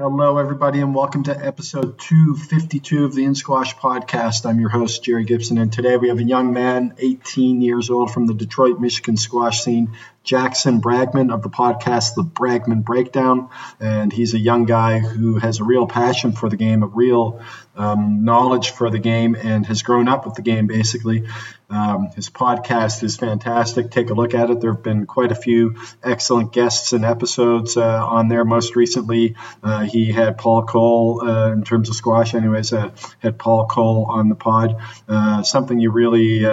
[0.00, 4.48] Hello, everybody, and welcome to episode 252 of the In Squash podcast.
[4.48, 8.12] I'm your host, Jerry Gibson, and today we have a young man, 18 years old,
[8.12, 9.96] from the Detroit, Michigan squash scene,
[10.28, 13.48] Jackson Bragman of the podcast, The Bragman Breakdown.
[13.80, 17.40] And he's a young guy who has a real passion for the game, a real
[17.74, 21.26] um, knowledge for the game, and has grown up with the game basically.
[21.70, 23.90] Um, his podcast is fantastic.
[23.90, 24.60] Take a look at it.
[24.60, 28.44] There have been quite a few excellent guests and episodes uh, on there.
[28.44, 32.90] Most recently, uh, he had Paul Coll, uh, in terms of squash, anyways, uh,
[33.20, 34.76] had Paul Coll on the pod.
[35.08, 36.44] Uh, something you really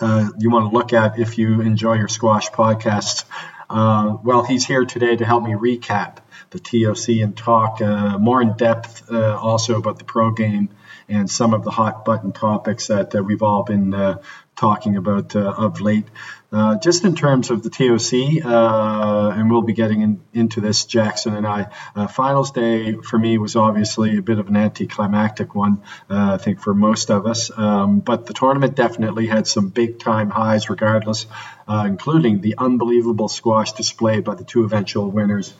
[0.00, 3.24] uh, uh, you want to look at if you enjoy your squash podcasts.
[3.68, 6.18] Uh, well, he's here today to help me recap
[6.50, 10.68] the TOC and talk uh, more in depth uh, also about the pro game
[11.08, 14.18] and some of the hot button topics that we've all been uh,
[14.56, 16.06] talking about uh, of late.
[16.52, 20.84] Uh, just in terms of the TOC, uh, and we'll be getting in, into this,
[20.84, 21.68] Jackson and I.
[21.96, 26.36] Uh, finals day for me was obviously a bit of an anticlimactic one, uh, I
[26.36, 27.50] think, for most of us.
[27.56, 31.26] Um, but the tournament definitely had some big time highs, regardless,
[31.66, 35.54] uh, including the unbelievable squash display by the two eventual winners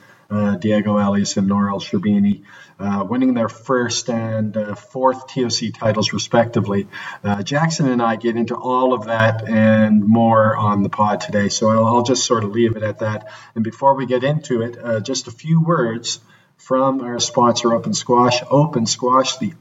[0.57, 2.43] Diego Elias and Nour El Sherbini,
[2.79, 6.87] uh, winning their first and uh, fourth TOC titles, respectively.
[7.23, 11.49] Uh, Jackson and I get into all of that and more on the pod today,
[11.49, 13.31] so I'll, I'll just sort of leave it at that.
[13.55, 16.19] And before we get into it, uh, just a few words
[16.57, 18.41] from our sponsor, Open Squash.
[18.49, 19.53] Open Squash, the,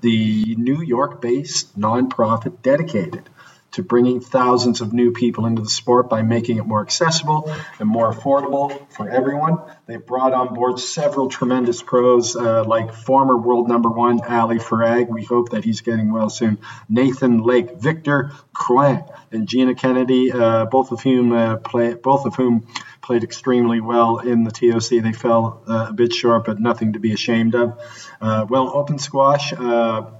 [0.00, 3.28] the New York based nonprofit dedicated
[3.74, 7.88] to bringing thousands of new people into the sport by making it more accessible and
[7.88, 9.58] more affordable for everyone.
[9.86, 15.08] They've brought on board several tremendous pros uh, like former world number one Ali Farag.
[15.08, 16.58] We hope that he's getting well soon.
[16.88, 22.36] Nathan Lake, Victor Crouin, and Gina Kennedy, uh, both of whom uh, play, both of
[22.36, 22.66] whom
[23.02, 25.02] played extremely well in the TOC.
[25.02, 27.78] They fell uh, a bit short, but nothing to be ashamed of.
[28.20, 30.10] Uh, well, open squash uh,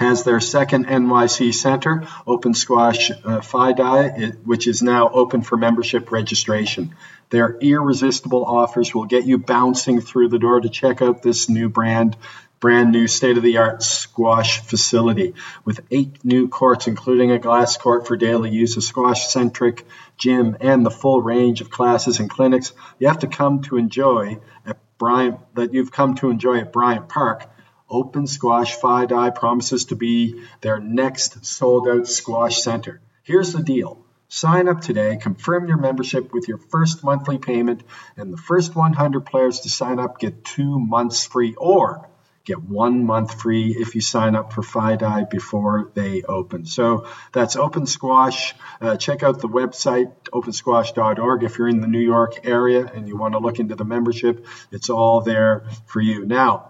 [0.00, 6.10] has their second NYC center, Open Squash uh, FIDI, which is now open for membership
[6.10, 6.94] registration.
[7.28, 11.68] Their irresistible offers will get you bouncing through the door to check out this new
[11.68, 12.16] brand,
[12.60, 15.34] brand new state of the art squash facility
[15.66, 20.56] with eight new courts, including a glass court for daily use, a squash centric gym,
[20.62, 24.78] and the full range of classes and clinics you have to come to enjoy at
[24.96, 27.50] Bryant, that you've come to enjoy at Bryant Park
[27.90, 33.00] Open Squash FIDI promises to be their next sold out squash center.
[33.22, 34.04] Here's the deal.
[34.28, 37.82] Sign up today, confirm your membership with your first monthly payment,
[38.16, 42.08] and the first 100 players to sign up get two months free or
[42.44, 46.64] get one month free if you sign up for FIDI before they open.
[46.64, 48.54] So that's Open Squash.
[48.80, 51.42] Uh, check out the website, opensquash.org.
[51.42, 54.46] If you're in the New York area and you want to look into the membership,
[54.70, 56.24] it's all there for you.
[56.24, 56.69] Now,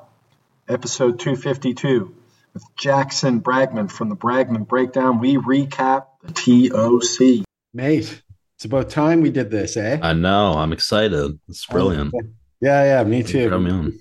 [0.71, 2.15] episode 252
[2.55, 5.19] with Jackson Bragman from the Bragman Breakdown.
[5.19, 7.45] We recap the TOC.
[7.75, 8.23] Mate,
[8.57, 9.99] it's about time we did this, eh?
[10.01, 10.53] I know.
[10.53, 11.39] I'm excited.
[11.49, 12.15] It's brilliant.
[12.61, 13.93] Yeah, yeah, me too.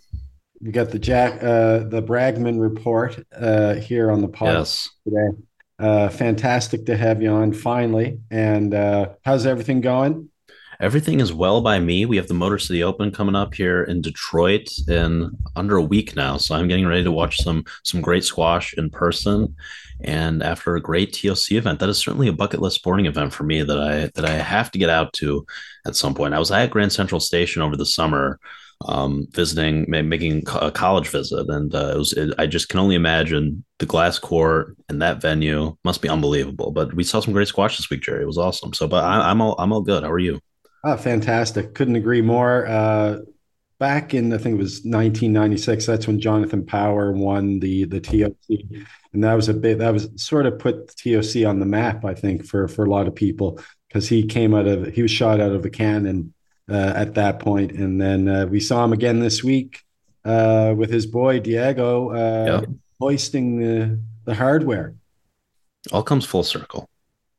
[0.61, 4.89] We got the Jack, uh, the Bragman report uh, here on the podcast yes.
[5.05, 5.37] today.
[5.79, 8.19] Uh, fantastic to have you on finally.
[8.29, 10.29] And uh, how's everything going?
[10.81, 12.05] Everything is well by me.
[12.05, 16.15] We have the Motor City Open coming up here in Detroit in under a week
[16.15, 19.55] now, so I'm getting ready to watch some some great squash in person.
[20.01, 23.43] And after a great TOC event, that is certainly a bucket list sporting event for
[23.43, 25.45] me that I that I have to get out to
[25.85, 26.33] at some point.
[26.33, 28.39] I was at Grand Central Station over the summer,
[28.85, 32.13] um, visiting, making a college visit, and uh, it was.
[32.13, 36.71] It, I just can only imagine the glass court and that venue must be unbelievable.
[36.71, 38.23] But we saw some great squash this week, Jerry.
[38.23, 38.73] It was awesome.
[38.73, 40.03] So, but I, I'm all I'm all good.
[40.03, 40.39] How are you?
[40.83, 41.73] Oh, fantastic.
[41.73, 42.65] Couldn't agree more.
[42.65, 43.19] Uh,
[43.79, 48.85] back in, I think it was 1996, that's when Jonathan Power won the, the TOC.
[49.13, 52.05] And that was a bit, that was sort of put the TOC on the map,
[52.05, 55.11] I think, for, for a lot of people, because he came out of, he was
[55.11, 56.33] shot out of a cannon
[56.69, 57.71] uh, at that point.
[57.71, 59.83] And then uh, we saw him again this week
[60.25, 62.69] uh, with his boy Diego uh, yep.
[62.99, 64.93] hoisting the, the hardware.
[65.91, 66.89] All comes full circle.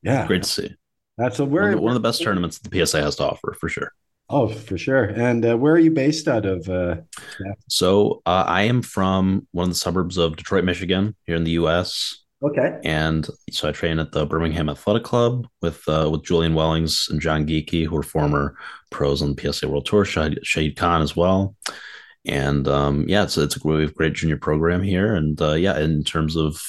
[0.01, 0.25] Yeah.
[0.27, 0.75] Great to see.
[1.17, 3.69] That's a where one, one of the best tournaments the PSA has to offer for
[3.69, 3.91] sure.
[4.29, 5.03] Oh, for sure.
[5.03, 6.67] And uh, where are you based out of?
[6.69, 6.97] Uh,
[7.43, 7.53] yeah.
[7.67, 11.51] So uh, I am from one of the suburbs of Detroit, Michigan, here in the
[11.51, 12.23] U.S.
[12.41, 12.79] Okay.
[12.85, 17.19] And so I train at the Birmingham Athletic Club with uh, with Julian Wellings and
[17.19, 18.55] John Geeky, who are former
[18.89, 20.05] pros on the PSA World Tour.
[20.05, 21.55] Shahid, Shahid Khan as well.
[22.25, 25.13] And um, yeah, so it's a great, great junior program here.
[25.13, 26.61] And uh, yeah, in terms of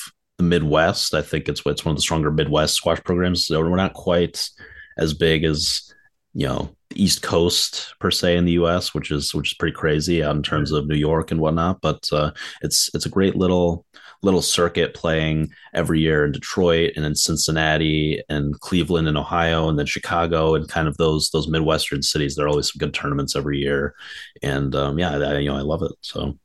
[0.42, 1.14] the Midwest.
[1.14, 3.46] I think it's it's one of the stronger Midwest squash programs.
[3.46, 4.48] So we're not quite
[4.98, 5.92] as big as
[6.34, 10.20] you know East Coast per se in the U.S., which is which is pretty crazy
[10.20, 11.80] in terms of New York and whatnot.
[11.80, 13.86] But uh, it's it's a great little
[14.24, 19.76] little circuit playing every year in Detroit and in Cincinnati and Cleveland and Ohio and
[19.76, 22.34] then Chicago and kind of those those Midwestern cities.
[22.34, 23.94] There are always some good tournaments every year,
[24.42, 25.92] and um, yeah, I, you know I love it.
[26.00, 26.38] So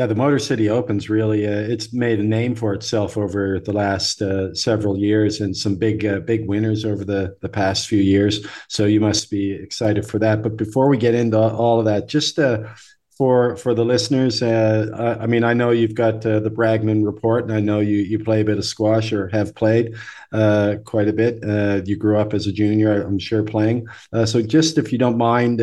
[0.00, 3.74] yeah, the Motor City Opens really uh, it's made a name for itself over the
[3.74, 8.00] last uh, several years, and some big uh, big winners over the the past few
[8.00, 8.46] years.
[8.68, 10.42] So you must be excited for that.
[10.42, 12.62] But before we get into all of that, just uh,
[13.10, 17.44] for for the listeners, uh, I, mean, I know you've got uh, the Bragman report,
[17.44, 19.96] and I know you you play a bit of squash or have played
[20.30, 21.86] quite a bit.
[21.86, 23.86] you grew up as a junior, I'm sure, playing.
[24.24, 25.60] so just if you don't mind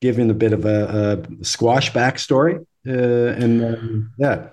[0.00, 2.65] giving a bit of a, a squash backstory.
[2.86, 4.48] Uh, and um, yeah.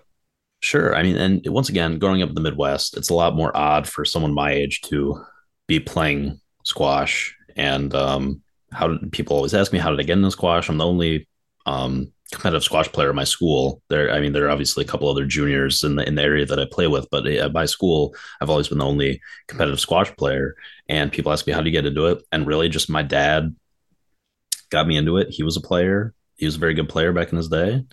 [0.61, 0.95] Sure.
[0.95, 3.87] I mean, and once again, growing up in the Midwest, it's a lot more odd
[3.87, 5.21] for someone my age to
[5.67, 7.35] be playing squash.
[7.57, 8.41] And um,
[8.71, 10.69] how did people always ask me, how did I get into squash?
[10.69, 11.27] I'm the only
[11.65, 13.81] um, competitive squash player at my school.
[13.89, 16.45] There, I mean, there are obviously a couple other juniors in the in the area
[16.45, 20.15] that I play with, but at my school, I've always been the only competitive squash
[20.15, 20.55] player.
[20.87, 22.23] And people ask me, how do you get into it?
[22.31, 23.53] And really, just my dad
[24.69, 25.29] got me into it.
[25.29, 26.13] He was a player.
[26.37, 27.83] He was a very good player back in his day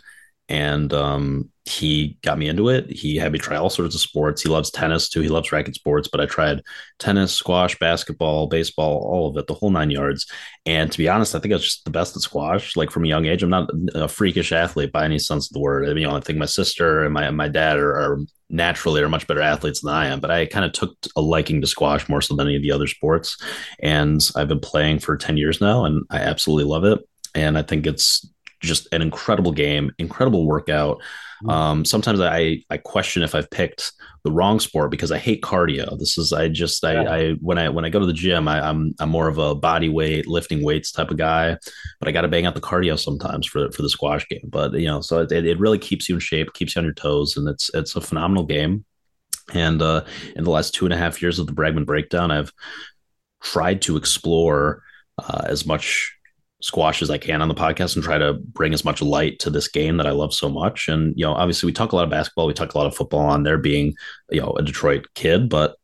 [0.50, 2.90] and um, he got me into it.
[2.90, 4.42] He had me try all sorts of sports.
[4.42, 5.20] He loves tennis too.
[5.20, 6.62] He loves racket sports, but I tried
[6.98, 10.26] tennis, squash, basketball, baseball, all of it, the whole nine yards.
[10.66, 12.74] And to be honest, I think I was just the best at squash.
[12.74, 15.60] Like from a young age, I'm not a freakish athlete by any sense of the
[15.60, 15.84] word.
[15.84, 18.18] I mean, you know, I think my sister and my my dad are, are
[18.48, 21.60] naturally are much better athletes than I am, but I kind of took a liking
[21.60, 23.36] to squash more so than any of the other sports.
[23.78, 26.98] And I've been playing for 10 years now and I absolutely love it.
[27.36, 28.28] And I think it's
[28.60, 30.98] just an incredible game, incredible workout.
[31.42, 31.50] Mm-hmm.
[31.50, 33.92] Um, sometimes I I question if I've picked
[34.24, 35.98] the wrong sport because I hate cardio.
[35.98, 37.10] This is I just I, yeah.
[37.10, 39.38] I when I when I go to the gym I, am I'm, I'm more of
[39.38, 41.56] a body weight lifting weights type of guy,
[41.98, 44.48] but I got to bang out the cardio sometimes for for the squash game.
[44.48, 46.94] But you know, so it, it really keeps you in shape, keeps you on your
[46.94, 48.84] toes, and it's it's a phenomenal game.
[49.54, 50.04] And uh,
[50.36, 52.52] in the last two and a half years of the Bragman Breakdown, I've
[53.42, 54.82] tried to explore
[55.18, 56.14] uh, as much
[56.60, 59.50] squash as I can on the podcast and try to bring as much light to
[59.50, 60.88] this game that I love so much.
[60.88, 62.94] And, you know, obviously we talk a lot of basketball, we talk a lot of
[62.94, 63.94] football on there being,
[64.30, 65.76] you know, a Detroit kid, but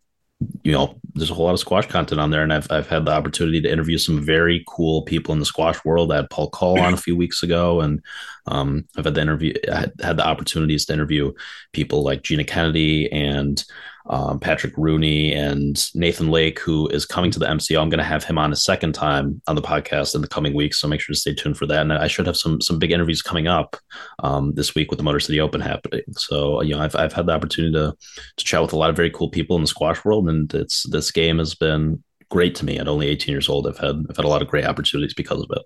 [0.62, 2.42] you know, there's a whole lot of squash content on there.
[2.42, 5.82] And I've, I've had the opportunity to interview some very cool people in the squash
[5.84, 6.12] world.
[6.12, 8.02] I had Paul Coll on a few weeks ago, and
[8.46, 11.32] um, I've had the interview, I had, had the opportunities to interview
[11.72, 13.64] people like Gina Kennedy and
[14.08, 17.80] um, Patrick Rooney and Nathan Lake, who is coming to the MCO.
[17.80, 20.54] I'm going to have him on a second time on the podcast in the coming
[20.54, 21.80] weeks, so make sure to stay tuned for that.
[21.80, 23.76] And I should have some some big interviews coming up
[24.22, 26.02] um, this week with the Motor City Open happening.
[26.12, 27.96] So you know, I've I've had the opportunity to
[28.36, 30.84] to chat with a lot of very cool people in the squash world, and it's
[30.90, 32.78] this game has been great to me.
[32.78, 35.40] At only 18 years old, I've had I've had a lot of great opportunities because
[35.40, 35.62] of it.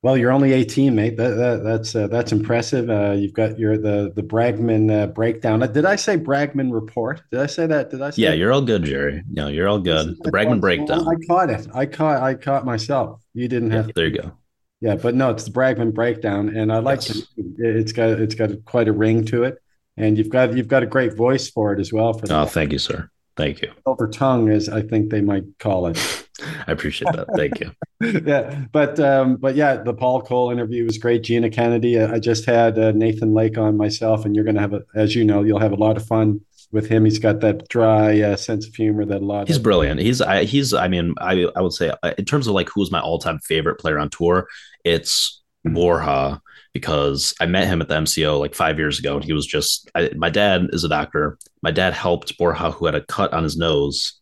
[0.00, 1.16] Well, you're only 18, mate.
[1.16, 2.88] That, that that's uh, that's impressive.
[2.88, 5.60] Uh, you've got your the the Bragman uh, breakdown.
[5.72, 7.22] Did I say Bragman report?
[7.32, 7.90] Did I say that?
[7.90, 8.10] Did I?
[8.10, 9.24] Say Yeah, you're all good, Jerry.
[9.28, 10.16] No, you're all good.
[10.20, 11.04] The Bragman breakdown.
[11.08, 11.66] I caught it.
[11.74, 12.22] I caught.
[12.22, 13.20] I caught myself.
[13.34, 13.86] You didn't have.
[13.86, 14.32] Yeah, there you go.
[14.80, 17.26] Yeah, but no, it's the Bragman breakdown, and I like yes.
[17.36, 17.46] it.
[17.58, 19.60] It's got it's got quite a ring to it,
[19.96, 22.12] and you've got you've got a great voice for it as well.
[22.12, 23.10] For oh, thank you, sir.
[23.38, 23.70] Thank you.
[23.86, 26.28] Over tongue, as I think they might call it.
[26.66, 27.28] I appreciate that.
[27.36, 27.70] Thank you.
[28.26, 31.22] yeah, but um, but yeah, the Paul Coll interview was great.
[31.22, 32.00] Gina Kennedy.
[32.00, 35.14] I just had uh, Nathan Lake on myself, and you're going to have a, as
[35.14, 36.40] you know, you'll have a lot of fun
[36.72, 37.04] with him.
[37.04, 39.46] He's got that dry uh, sense of humor that a lot.
[39.46, 40.00] He's of- brilliant.
[40.00, 40.74] He's I, he's.
[40.74, 43.38] I mean, I I would say uh, in terms of like who's my all time
[43.38, 44.48] favorite player on tour,
[44.84, 46.40] it's Borja
[46.78, 49.90] because I met him at the MCO like five years ago, and he was just.
[49.94, 51.38] I, my dad is a doctor.
[51.62, 54.20] My dad helped Borja, who had a cut on his nose,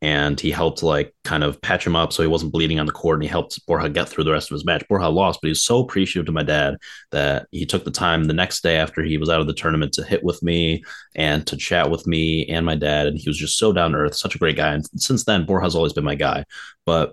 [0.00, 2.92] and he helped like kind of patch him up so he wasn't bleeding on the
[2.92, 4.86] court, and he helped Borja get through the rest of his match.
[4.88, 6.76] Borja lost, but he's so appreciative to my dad
[7.10, 9.92] that he took the time the next day after he was out of the tournament
[9.94, 10.82] to hit with me
[11.14, 13.98] and to chat with me and my dad, and he was just so down to
[13.98, 14.72] earth, such a great guy.
[14.72, 16.44] And since then, Borja's always been my guy,
[16.86, 17.10] but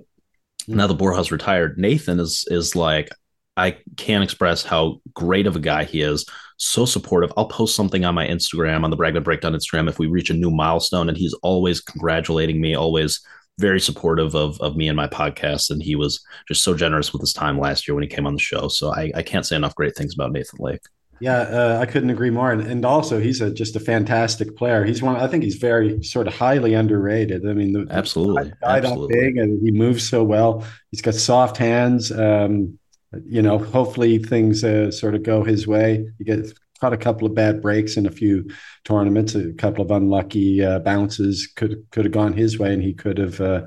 [0.66, 0.78] hmm.
[0.78, 3.10] now that Borja's retired, Nathan is is like
[3.58, 6.26] I can't express how great of a guy he is.
[6.58, 7.34] So supportive.
[7.36, 10.34] I'll post something on my Instagram, on the Bragman Breakdown Instagram, if we reach a
[10.34, 13.20] new milestone, and he's always congratulating me, always
[13.58, 15.70] very supportive of of me and my podcast.
[15.70, 18.34] And he was just so generous with his time last year when he came on
[18.34, 18.68] the show.
[18.70, 20.82] So I, I can't say enough great things about Nathan Lake.
[21.22, 22.52] Yeah, uh, I couldn't agree more.
[22.52, 24.84] And, and also, he's a, just a fantastic player.
[24.84, 25.16] He's one.
[25.16, 27.48] I think he's very sort of highly underrated.
[27.48, 29.08] I mean, the, absolutely, guy absolutely.
[29.08, 30.66] that big and he moves so well.
[30.92, 32.12] He's got soft hands.
[32.12, 32.78] Um,
[33.26, 36.06] you know, hopefully things uh, sort of go his way.
[36.18, 36.48] He get
[36.80, 38.50] caught a couple of bad breaks in a few
[38.84, 42.94] tournaments, a couple of unlucky uh, bounces could could have gone his way, and he
[42.94, 43.66] could have uh,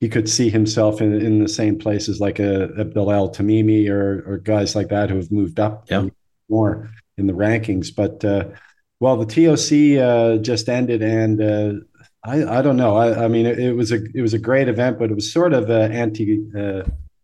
[0.00, 4.24] he could see himself in, in the same places like a, a Bilal Tamimi or
[4.26, 6.10] or guys like that who have moved up yep.
[6.48, 7.94] more in the rankings.
[7.94, 8.46] But uh,
[9.00, 11.72] well, the TOC uh, just ended, and uh,
[12.24, 12.96] I I don't know.
[12.96, 15.32] I, I mean, it, it, was a it was a great event, but it was
[15.32, 16.38] sort of anti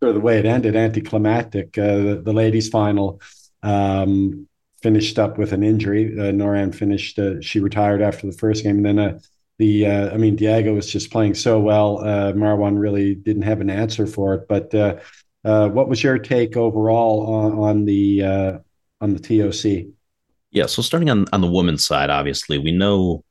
[0.01, 1.77] uh, of the way it ended, anticlimactic.
[1.77, 3.21] Uh, the, the ladies' final.
[3.63, 4.47] Um,
[4.83, 6.13] finished up with an injury.
[6.13, 9.19] Uh, Nouran finished; she retired after the first game, and then
[9.57, 11.99] the uh, I mean Diego was just playing so well.
[11.99, 14.47] Uh, Marwan really didn't have an answer for it.
[14.47, 14.97] But uh,
[15.43, 18.57] uh what was your take overall on, on the uh,
[19.01, 19.87] on the TOC?
[20.51, 23.23] Yeah, so starting on on the women's side, obviously we know,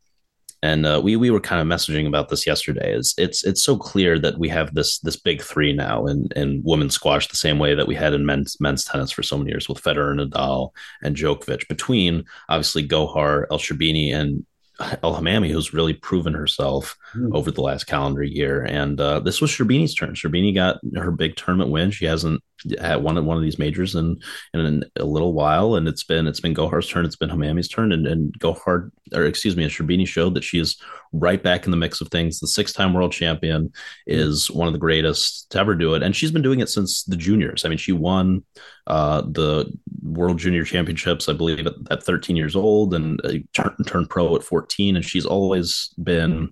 [0.65, 2.95] and uh, we we were kind of messaging about this yesterday.
[2.95, 6.63] Is it's it's so clear that we have this this big three now in in
[6.65, 9.51] women's squash the same way that we had in men's men's tennis for so many
[9.51, 10.71] years with Federer, Nadal,
[11.03, 11.69] and Djokovic.
[11.69, 14.47] Between obviously Gohar, El Sherbini, and
[14.81, 17.35] El Hammamy, who's really proven herself mm.
[17.35, 18.65] over the last calendar year.
[18.65, 20.15] And uh, this was Sherbini's turn.
[20.15, 21.91] Sherbini got her big tournament win.
[21.91, 22.43] She hasn't
[22.81, 24.19] had one of one of these majors in
[24.53, 27.05] in a little while, and it's been it's been Gohar's turn.
[27.05, 30.81] It's been Hammamy's turn, and and Gohar or excuse me, Sherbini showed that she is
[31.13, 32.41] right back in the mix of things.
[32.41, 33.73] The six time world champion
[34.07, 37.05] is one of the greatest to ever do it, and she's been doing it since
[37.05, 37.65] the juniors.
[37.65, 38.45] I mean, she won
[38.87, 39.73] uh, the
[40.05, 44.37] World Junior Championships, I believe, at, at 13 years old, and uh, turned turned pro
[44.37, 44.97] at 14.
[44.97, 46.51] And she's always been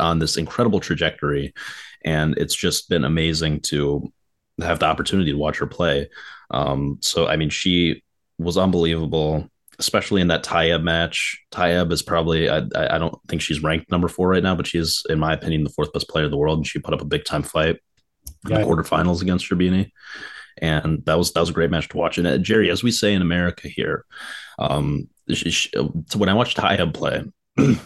[0.00, 1.52] on this incredible trajectory,
[2.04, 4.10] and it's just been amazing to
[4.60, 6.08] have the opportunity to watch her play.
[6.50, 8.02] Um, so, I mean, she
[8.38, 11.42] was unbelievable, especially in that Tayeb match.
[11.52, 15.02] Tayeb is probably, I, I don't think she's ranked number four right now, but she's,
[15.08, 16.58] in my opinion, the fourth best player in the world.
[16.58, 17.80] And she put up a big time fight
[18.48, 19.90] in the quarterfinals against Sherbini
[20.64, 22.18] and that was that was a great match to watch.
[22.18, 24.04] And uh, Jerry, as we say in America here,
[24.58, 27.24] um, so when I watched Tayeb play.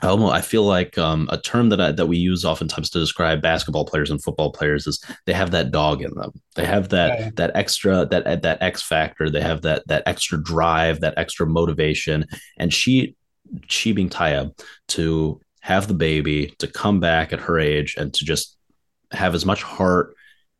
[0.00, 3.00] I almost I feel like um, a term that I, that we use oftentimes to
[3.00, 6.30] describe basketball players and football players is they have that dog in them.
[6.54, 7.30] They have that yeah.
[7.34, 9.28] that extra that that X factor.
[9.28, 12.26] They have that that extra drive, that extra motivation.
[12.58, 13.16] And she
[13.66, 14.56] she being Tayeb
[14.88, 18.56] to have the baby, to come back at her age, and to just
[19.10, 20.14] have as much heart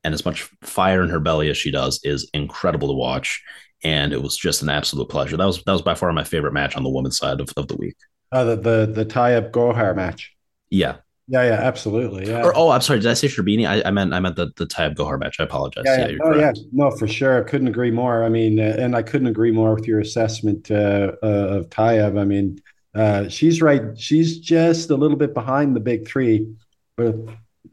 [0.04, 3.42] and as much fire in her belly as she does is incredible to watch.
[3.84, 5.36] And it was just an absolute pleasure.
[5.36, 7.68] That was that was by far my favorite match on the women's side of, of
[7.68, 7.96] the week.
[8.32, 10.34] Uh, the the the Tayeb Gohar match.
[10.70, 10.96] Yeah.
[11.30, 12.26] Yeah, yeah, absolutely.
[12.26, 12.42] Yeah.
[12.42, 13.00] Or, oh, I'm sorry.
[13.00, 13.68] Did I say Sherbini?
[13.68, 15.36] I, I meant I meant the the Tayeb Gohar match.
[15.38, 15.84] I apologize.
[15.86, 16.06] Yeah, yeah.
[16.06, 16.58] yeah oh, correct.
[16.58, 16.68] yeah.
[16.72, 17.44] No, for sure.
[17.44, 18.24] I couldn't agree more.
[18.24, 22.18] I mean, uh, and I couldn't agree more with your assessment uh, uh, of Tayeb.
[22.18, 22.60] I mean,
[22.94, 23.82] uh, she's right.
[23.98, 26.48] She's just a little bit behind the big three,
[26.96, 27.14] but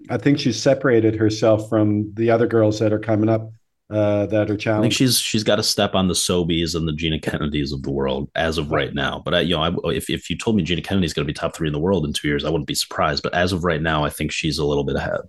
[0.10, 3.51] I think she's separated herself from the other girls that are coming up
[3.89, 4.80] uh, that are challenged.
[4.80, 7.84] I think she's she's got to step on the Sobhys and the Gina Kennedys of
[7.84, 9.22] the world as of right now.
[9.24, 11.38] But I, you know, I, if if you told me Gina Kennedy's going to be
[11.38, 13.24] top three in the world in two years, I wouldn't be surprised.
[13.24, 15.22] But as of right now, I think she's a little bit ahead.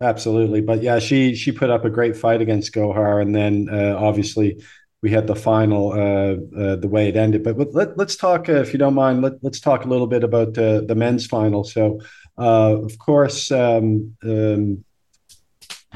[0.00, 3.96] Absolutely, but yeah, she she put up a great fight against Gohar, and then uh,
[3.98, 4.62] obviously
[5.02, 7.44] we had the final uh, uh, the way it ended.
[7.44, 10.24] But let, us talk, uh, if you don't mind, let, us talk a little bit
[10.24, 11.64] about uh, the men's final.
[11.64, 12.00] So
[12.38, 14.84] uh, of course, um, um,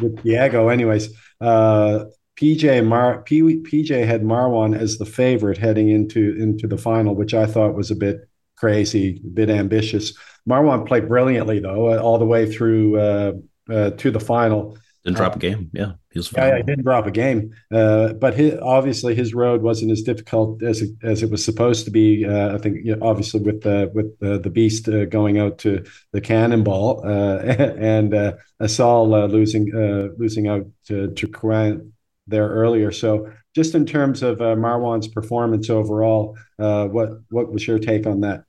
[0.00, 2.04] with Diego, anyways, uh,
[2.37, 7.35] PJ Mar P, PJ had Marwan as the favorite heading into into the final, which
[7.35, 10.16] I thought was a bit crazy, a bit ambitious.
[10.49, 13.32] Marwan played brilliantly though, all the way through uh,
[13.70, 14.78] uh, to the final.
[15.04, 15.71] Didn't drop a game.
[15.73, 16.30] Yeah, he was.
[16.30, 17.54] Yeah, he didn't drop a game.
[17.73, 21.87] Uh, but his, obviously, his road wasn't as difficult as it, as it was supposed
[21.87, 22.26] to be.
[22.26, 25.57] Uh, I think, you know, obviously, with the with the, the beast uh, going out
[25.59, 29.71] to the cannonball uh, and uh, Asal uh, losing
[30.19, 31.92] losing out to to Crouin
[32.26, 32.92] there earlier.
[32.92, 38.45] So, just in terms of Marwan's performance overall, what what was your take on that?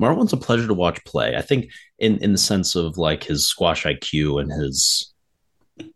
[0.00, 1.34] Marwan's a pleasure to watch play.
[1.34, 5.13] I think in in the sense of like his squash IQ and his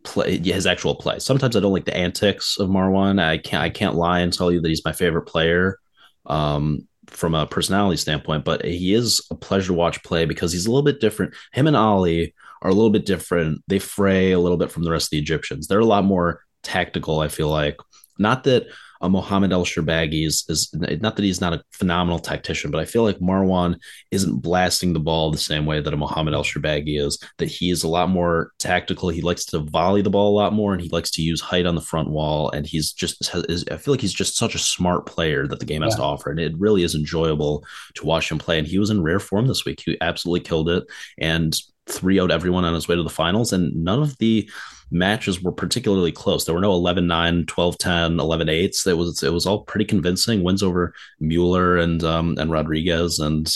[0.03, 1.19] play his actual play.
[1.19, 3.21] Sometimes I don't like the antics of Marwan.
[3.21, 5.79] I can't I can't lie and tell you that he's my favorite player
[6.25, 10.65] um, from a personality standpoint, but he is a pleasure to watch play because he's
[10.65, 11.33] a little bit different.
[11.53, 13.63] Him and Ali are a little bit different.
[13.67, 15.67] They fray a little bit from the rest of the Egyptians.
[15.67, 17.77] They're a lot more tactical, I feel like.
[18.17, 18.67] Not that
[19.01, 22.85] a Mohamed El Shorbagy is, is not that he's not a phenomenal tactician, but I
[22.85, 23.77] feel like Marwan
[24.11, 27.17] isn't blasting the ball the same way that a Mohamed El Shorbagy is.
[27.37, 29.09] That he is a lot more tactical.
[29.09, 31.65] He likes to volley the ball a lot more, and he likes to use height
[31.65, 32.51] on the front wall.
[32.51, 35.81] And he's just, I feel like he's just such a smart player that the game
[35.81, 35.97] has yeah.
[35.97, 37.65] to offer, and it really is enjoyable
[37.95, 38.59] to watch him play.
[38.59, 39.81] And he was in rare form this week.
[39.85, 40.83] He absolutely killed it,
[41.17, 41.55] and
[41.87, 44.49] three out everyone on his way to the finals, and none of the
[44.91, 46.45] matches were particularly close.
[46.45, 48.87] There were no 11 9, 12 10, 11 8s.
[48.87, 53.19] It was, it was all pretty convincing wins over Mueller and, um, and Rodriguez.
[53.19, 53.49] And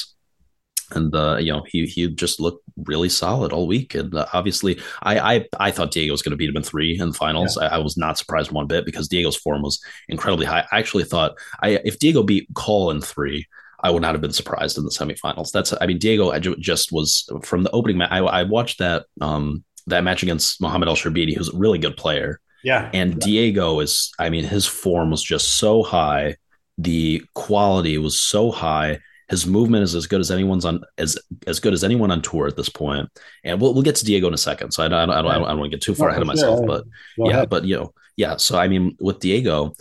[0.96, 3.96] and uh, you know he he just looked really solid all week.
[3.96, 7.00] And uh, obviously, I, I I thought Diego was going to beat him in three
[7.00, 7.58] in the finals.
[7.60, 7.68] Yeah.
[7.68, 10.66] I, I, was not surprised one bit because Diego's form was incredibly high.
[10.72, 13.48] I actually thought I if Diego beat Coll in three.
[13.86, 15.52] I would not have been surprised in the semifinals.
[15.52, 18.12] That's, I mean, Diego just was from the opening match.
[18.12, 22.40] I, I watched that um, that match against Mohamed ElSherbiny, who's a really good player.
[22.64, 22.90] Yeah.
[22.94, 23.20] And.
[23.20, 26.38] Diego is, I mean, his form was just so high.
[26.78, 29.00] The quality was so high.
[29.30, 32.46] His movement is as good as anyone's on as as good as anyone on tour
[32.48, 33.10] at this point.
[33.44, 34.72] And we'll we'll get to Diego in a second.
[34.72, 36.22] So I don't I don't, I don't, I don't want to get too far ahead
[36.22, 36.66] of myself.
[36.66, 36.86] But
[37.18, 37.50] yeah, ahead.
[37.50, 38.38] but you know, yeah.
[38.38, 39.74] So I mean, with Diego,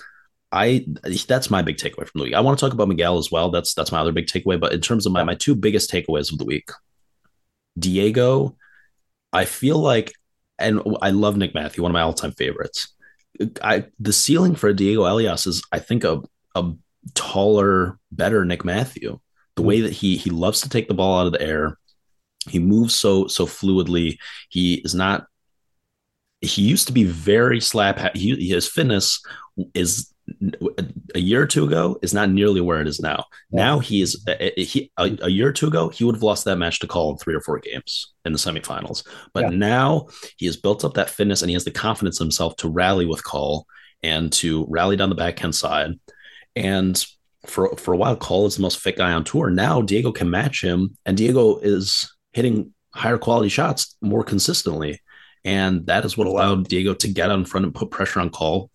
[0.53, 0.87] I
[1.27, 2.35] that's my big takeaway from the week.
[2.35, 3.51] I want to talk about Miguel as well.
[3.51, 4.61] That's that's my other big takeaway.
[4.61, 6.71] But in terms of my my two biggest takeaways of the week,
[7.79, 8.57] Diego,
[9.33, 10.13] I feel like,
[10.59, 12.89] and I love Nick Matthew, one of my all time favorites.
[13.63, 16.23] I the ceiling for Diego Elias is, I think, a
[16.55, 16.73] a
[17.15, 19.19] taller, better Nick Matthew.
[19.57, 21.79] The way that he he loves to take the ball out of the air,
[22.49, 24.19] he moves so so fluidly.
[24.49, 25.27] He is not.
[26.41, 28.17] He used to be very slap.
[28.17, 29.21] He, his fitness
[29.75, 30.13] is
[31.15, 33.25] a year or two ago is not nearly where it is now.
[33.51, 36.23] Now he is uh, uh, he a, a, year or two ago he would have
[36.23, 39.07] lost that match to Coll in three or four games in the semifinals.
[39.33, 39.59] But yeah.
[39.59, 42.69] now he has built up that fitness and he has the confidence in himself to
[42.69, 43.67] rally with Coll
[44.03, 45.93] and to rally down the backhand side.
[46.57, 47.05] And
[47.47, 49.51] for for a while, Coll is the most fit guy on tour.
[49.51, 55.01] Now Diego can match him, and Diego is hitting higher quality shots more consistently.
[55.45, 58.31] And that is what allowed Diego to get out in front and put pressure on
[58.31, 58.71] Coll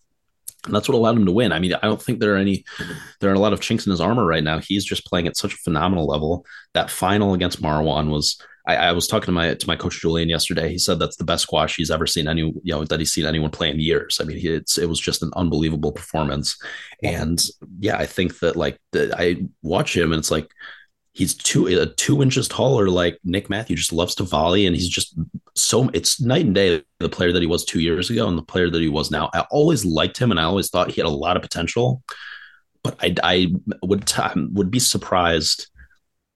[0.66, 1.52] and that's what allowed him to win.
[1.52, 2.64] I mean, I don't think there are any,
[3.20, 4.58] there are a lot of chinks in his armor right now.
[4.58, 6.44] He's just playing at such a phenomenal level.
[6.74, 8.40] That final against Marwan was.
[8.66, 10.68] I, I, was talking to my to my coach Julian yesterday.
[10.68, 13.24] He said that's the best squash he's ever seen any you know that he's seen
[13.24, 14.18] anyone play in years.
[14.20, 16.58] I mean, he, it's it was just an unbelievable performance.
[17.02, 17.42] And
[17.78, 20.50] yeah, I think that like the, I watch him and it's like
[21.18, 24.88] he's two uh, two inches taller like nick matthew just loves to volley and he's
[24.88, 25.18] just
[25.56, 28.42] so it's night and day the player that he was two years ago and the
[28.42, 29.28] player that he was now.
[29.34, 32.02] I always liked him and i always thought he had a lot of potential
[32.84, 34.22] but i, I would t-
[34.52, 35.68] would be surprised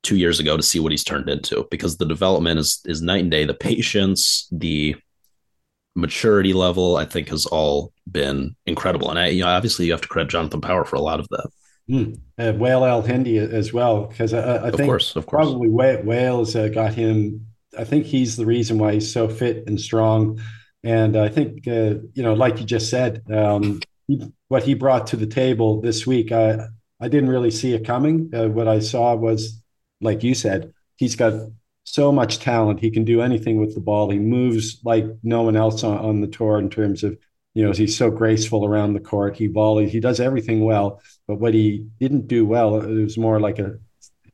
[0.02, 3.22] two years ago to see what he's turned into because the development is is night
[3.22, 3.44] and day.
[3.44, 4.96] The patience the
[5.94, 9.10] maturity level i think has all been incredible.
[9.10, 11.28] And i you know obviously you have to credit jonathan power for a lot of
[11.28, 11.48] that
[11.92, 12.18] Mm.
[12.38, 15.44] Uh, Wael El-Hindi as well, because I, I think course, of course.
[15.44, 17.46] probably Wael's uh, got him.
[17.78, 20.40] I think he's the reason why he's so fit and strong.
[20.82, 25.06] And I think, uh, you know, like you just said, um, he, what he brought
[25.08, 26.66] to the table this week, I,
[27.00, 28.30] I didn't really see it coming.
[28.34, 29.62] Uh, what I saw was,
[30.00, 31.34] like you said, he's got
[31.84, 32.80] so much talent.
[32.80, 34.10] He can do anything with the ball.
[34.10, 37.18] He moves like no one else on, on the tour in terms of
[37.54, 39.36] you know, he's so graceful around the court.
[39.36, 41.02] He volleys, he does everything well.
[41.26, 43.78] But what he didn't do well, it was more like a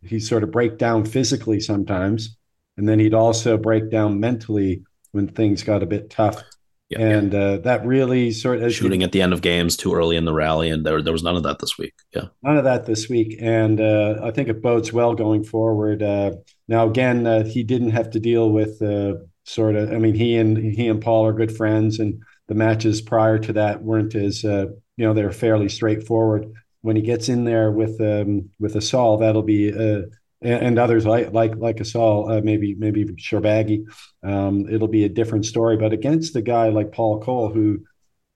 [0.02, 2.36] he sort of break down physically sometimes,
[2.76, 6.42] and then he'd also break down mentally when things got a bit tough.
[6.88, 7.40] Yeah, and yeah.
[7.40, 10.32] Uh, that really sort of shooting at the end of games too early in the
[10.32, 11.92] rally, and there there was none of that this week.
[12.14, 16.02] Yeah, none of that this week, and uh, I think it bodes well going forward.
[16.02, 16.32] Uh,
[16.66, 19.92] now again, uh, he didn't have to deal with uh, sort of.
[19.92, 23.52] I mean, he and he and Paul are good friends, and the matches prior to
[23.52, 26.52] that weren't as uh, you know they're fairly straightforward.
[26.80, 30.02] When he gets in there with um, with Asal, that'll be uh,
[30.40, 33.84] and, and, others like like like Asal, uh, maybe maybe Shorbagy,
[34.22, 35.76] um, it'll be a different story.
[35.76, 37.84] But against a guy like Paul Coll, who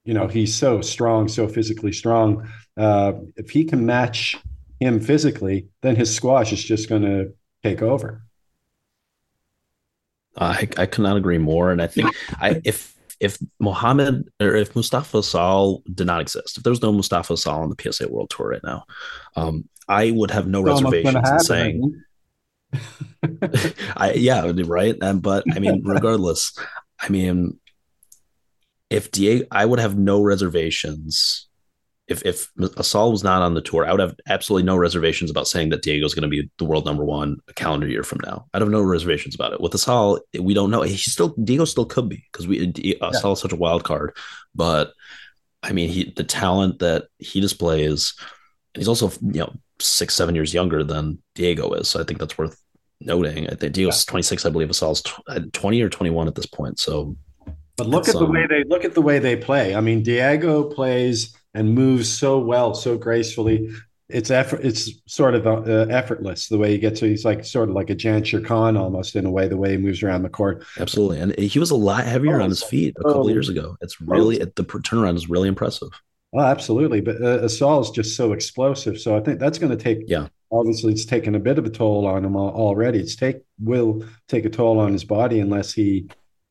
[0.05, 4.37] you know he's so strong, so physically strong, uh, if he can match
[4.81, 8.23] him physically, then his squash is just going to take over.
[10.37, 11.71] I, I cannot agree more.
[11.71, 12.92] And I think I if
[13.23, 17.63] if Mohammed or if Mustafa Asal did not exist, if there was no Mustafa Asal
[17.63, 18.85] on the PSA World Tour right now,
[19.37, 22.03] um, I would have no reservations in saying.
[23.97, 24.97] I yeah, right.
[25.21, 26.53] But I mean, regardless,
[26.99, 27.61] I mean,
[28.91, 31.47] if Diego, I would have no reservations
[32.13, 32.49] if if
[32.79, 35.83] Asal was not on the tour, I would have absolutely no reservations about saying that
[35.83, 38.47] Diego's going to be the world number one a calendar year from now.
[38.55, 39.61] I'd have no reservations about it.
[39.61, 40.83] With Asal, we don't know.
[40.83, 42.73] He still Diego still could be because we
[43.03, 43.33] Asal yeah.
[43.33, 44.17] is such a wild card.
[44.55, 44.93] But
[45.63, 48.15] I mean, he the talent that he displays,
[48.75, 51.89] he's also you know six seven years younger than Diego is.
[51.89, 52.57] So I think that's worth
[53.01, 53.49] noting.
[53.49, 54.11] I think Diego's yeah.
[54.11, 54.71] 26, I believe.
[54.71, 55.03] Asal's
[55.53, 56.79] 20 or 21 at this point.
[56.79, 57.17] So,
[57.77, 59.75] but look at the um, way they look at the way they play.
[59.75, 63.71] I mean, Diego plays and moves so well, so gracefully.
[64.09, 64.61] It's effort.
[64.63, 67.01] It's sort of uh, effortless the way he gets.
[67.01, 69.49] He's like sort of like a Jansher Khan almost in a way.
[69.49, 70.65] The way he moves around the court.
[70.79, 73.49] Absolutely, and he was a lot heavier oh, on his feet a couple oh, years
[73.49, 73.77] ago.
[73.81, 74.47] It's really oh.
[74.55, 75.89] the turnaround is really impressive.
[76.35, 77.01] Oh, absolutely.
[77.01, 79.01] But uh, Asal is just so explosive.
[79.01, 81.71] So I think that's going to take yeah obviously it's taken a bit of a
[81.71, 83.01] toll on him already.
[83.01, 86.09] It's take will take a toll on his body unless he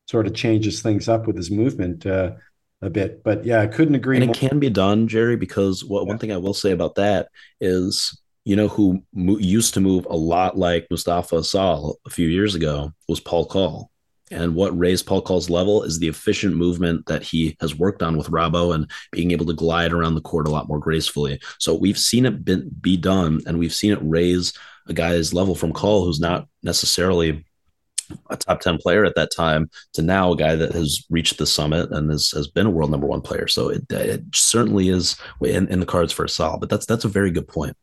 [0.08, 2.32] sort of changes things up with his movement uh,
[2.82, 3.22] a bit.
[3.22, 4.16] But yeah, I couldn't agree.
[4.16, 4.34] And more.
[4.34, 6.08] it can be done, Jerry, because what, yeah.
[6.08, 7.28] one thing I will say about that
[7.60, 12.28] is, you know, who mo- used to move a lot like Mustafa Asal a few
[12.28, 13.88] years ago was Paul Coll.
[14.32, 18.16] And what raised Paul Coll's level is the efficient movement that he has worked on
[18.16, 21.38] with Rabo and being able to glide around the court a lot more gracefully.
[21.58, 24.54] So we've seen it be, be done, and we've seen it raise
[24.88, 27.44] a guy's level from Coll, who's not necessarily
[28.30, 31.46] a top 10 player at that time to now a guy that has reached the
[31.46, 33.48] summit and has, has been a world number one player.
[33.48, 37.08] So it, it certainly is in, in the cards for Asal, but that's, that's a
[37.08, 37.76] very good point.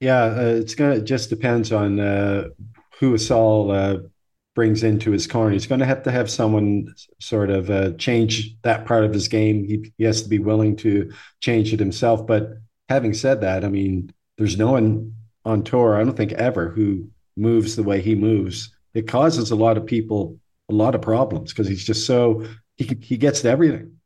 [0.00, 0.24] Yeah.
[0.24, 2.48] Uh, it's going to, just depends on uh,
[2.98, 3.98] who Asal uh,
[4.54, 5.52] brings into his corner.
[5.52, 9.28] He's going to have to have someone sort of uh, change that part of his
[9.28, 9.64] game.
[9.64, 12.26] He, he has to be willing to change it himself.
[12.26, 12.54] But
[12.88, 17.08] having said that, I mean, there's no one on tour, I don't think ever, who
[17.36, 20.38] moves the way he moves it causes a lot of people
[20.70, 23.98] a lot of problems because he's just so he he gets to everything.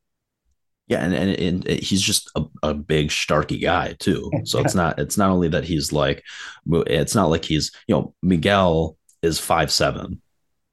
[0.88, 4.31] Yeah, and, and, and he's just a, a big Starky guy too.
[4.44, 6.22] So it's not it's not only that he's like
[6.70, 10.22] it's not like he's you know Miguel is five seven.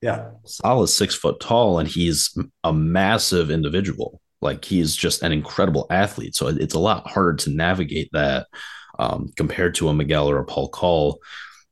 [0.02, 4.20] Yeah, Sal is six foot tall, and he's a massive individual.
[4.42, 6.36] Like he's just an incredible athlete.
[6.36, 8.48] So it's a lot harder to navigate that
[9.00, 11.20] um, compared to a Miguel or a Paul Coll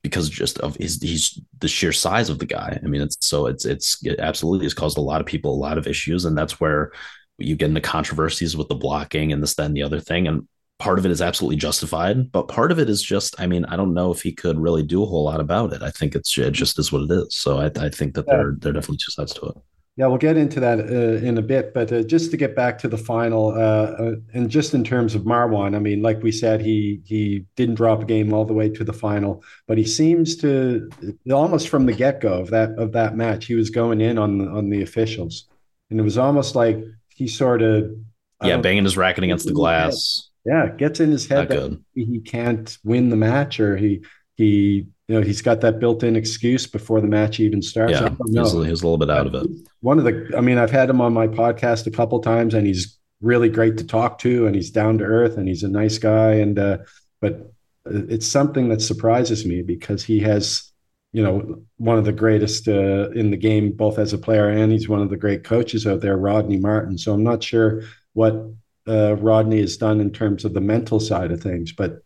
[0.04, 2.80] because just of his he's the sheer size of the guy.
[2.84, 5.56] I mean, it's so it's it's it absolutely has caused a lot of people a
[5.56, 6.92] lot of issues, and that's where
[7.38, 10.28] you get into controversies with the blocking and this, then the other thing.
[10.28, 10.48] And
[10.80, 13.76] part of it is absolutely justified, but part of it is just, I mean, I
[13.76, 15.82] don't know if he could really do a whole lot about it.
[15.82, 17.36] I think it's it just is what it is.
[17.36, 18.38] So I, I think that yeah.
[18.38, 19.56] there there are definitely two sides to it.
[20.02, 22.80] Yeah, we'll get into that uh, in a bit, but uh, just to get back
[22.80, 26.32] to the final, uh, uh, and just in terms of Marwan, I mean, like we
[26.32, 29.86] said, he he didn't drop a game all the way to the final, but he
[29.86, 30.90] seems to
[31.32, 34.48] almost from the get go of that of that match, he was going in on
[34.48, 35.48] on the officials,
[35.92, 37.96] and it was almost like he sort of
[38.44, 40.32] yeah, banging his racket against the glass.
[40.44, 41.86] Yeah, gets in his head Not that good.
[41.94, 44.04] he can't win the match, or he
[44.36, 47.92] he you know he's got that built-in excuse before the match even starts.
[47.92, 49.46] Yeah, he's, he's, a little bit out of it.
[49.82, 52.66] One of the, I mean, I've had him on my podcast a couple times, and
[52.66, 55.98] he's really great to talk to, and he's down to earth, and he's a nice
[55.98, 56.36] guy.
[56.36, 56.78] And uh,
[57.20, 57.52] but
[57.86, 60.72] it's something that surprises me because he has,
[61.12, 64.72] you know, one of the greatest uh, in the game, both as a player and
[64.72, 66.98] he's one of the great coaches out there, Rodney Martin.
[66.98, 68.46] So I'm not sure what
[68.88, 72.02] uh, Rodney has done in terms of the mental side of things, but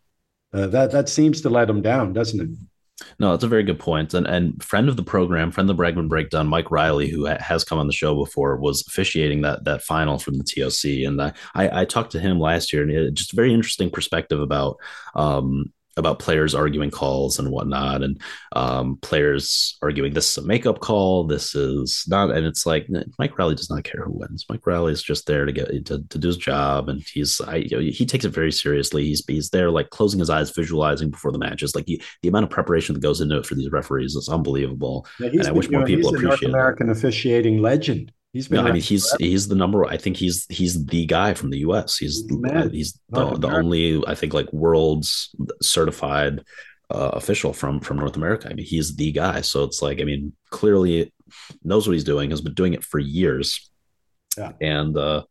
[0.54, 2.50] uh, that that seems to let him down, doesn't it?
[3.20, 4.14] No, that's a very good point.
[4.14, 7.38] And and friend of the program, friend of the Bragman Breakdown, Mike Riley, who ha-
[7.40, 11.06] has come on the show before, was officiating that that final from the TOC.
[11.06, 13.90] And I I, I talked to him last year, and it, just a very interesting
[13.90, 14.78] perspective about
[15.14, 18.22] um, about players arguing calls and whatnot, and
[18.54, 23.38] um, players arguing this is a makeup call, this is not, and it's like Mike
[23.38, 24.46] Riley does not care who wins.
[24.50, 27.58] Mike Riley is just there to get to, to do his job, and he's I,
[27.58, 29.06] you know, he takes it very seriously.
[29.06, 31.76] He's he's there like closing his eyes, visualizing before the matches.
[31.76, 35.08] Like he, the amount of preparation that goes into it for these referees is unbelievable,
[35.20, 36.30] yeah, and I wish more know, people appreciate.
[36.30, 36.94] North American it.
[36.94, 38.12] officiating legend.
[38.36, 38.62] He's been.
[38.62, 39.24] No, I mean, he's forever.
[39.24, 39.86] he's the number.
[39.86, 41.96] I think he's he's the guy from the U.S.
[41.96, 46.44] He's he's, he's the, the only I think like world's certified
[46.90, 48.50] uh, official from from North America.
[48.50, 49.40] I mean, he's the guy.
[49.40, 51.14] So it's like I mean, clearly
[51.64, 52.30] knows what he's doing.
[52.32, 53.72] Has been doing it for years.
[54.38, 54.52] Yeah.
[54.60, 55.24] And uh,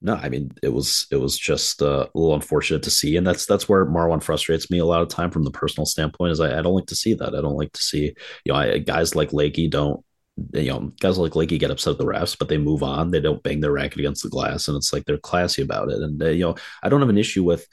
[0.00, 3.26] no, I mean, it was it was just uh, a little unfortunate to see, and
[3.26, 6.30] that's that's where Marwan frustrates me a lot of time from the personal standpoint.
[6.30, 7.34] Is I, I don't like to see that.
[7.34, 10.04] I don't like to see you know I, guys like Lakey don't
[10.52, 13.10] you know, guys like Lakey get upset at the refs, but they move on.
[13.10, 16.00] They don't bang their racket against the glass, and it's like they're classy about it.
[16.00, 17.66] And uh, you know, I don't have an issue with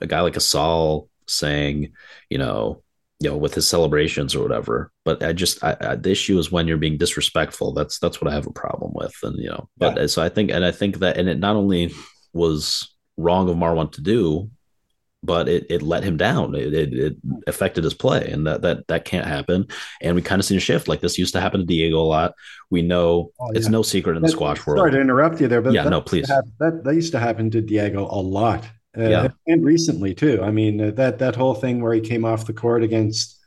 [0.00, 1.92] a guy like Asal saying,
[2.30, 2.82] you know,
[3.20, 4.92] you know, with his celebrations or whatever.
[5.04, 7.72] But I just, I, I, the issue is when you're being disrespectful.
[7.72, 10.06] That's that's what I have a problem with, and you know, but yeah.
[10.06, 11.92] so I think, and I think that, and it not only
[12.32, 14.50] was wrong of Marwan to do,
[15.26, 16.54] but it, it let him down.
[16.54, 19.66] It, it, it, affected his play, and that that that can't happen.
[20.00, 20.88] And we kind of seen a shift.
[20.88, 22.34] Like this used to happen to Diego a lot.
[22.70, 23.58] We know oh, yeah.
[23.58, 24.78] it's no secret in the squash world.
[24.78, 26.28] Sorry to interrupt you there, but yeah, no, please.
[26.28, 28.64] That that used to happen to Diego a lot,
[28.96, 29.28] uh, yeah.
[29.46, 30.40] and recently too.
[30.42, 33.38] I mean uh, that that whole thing where he came off the court against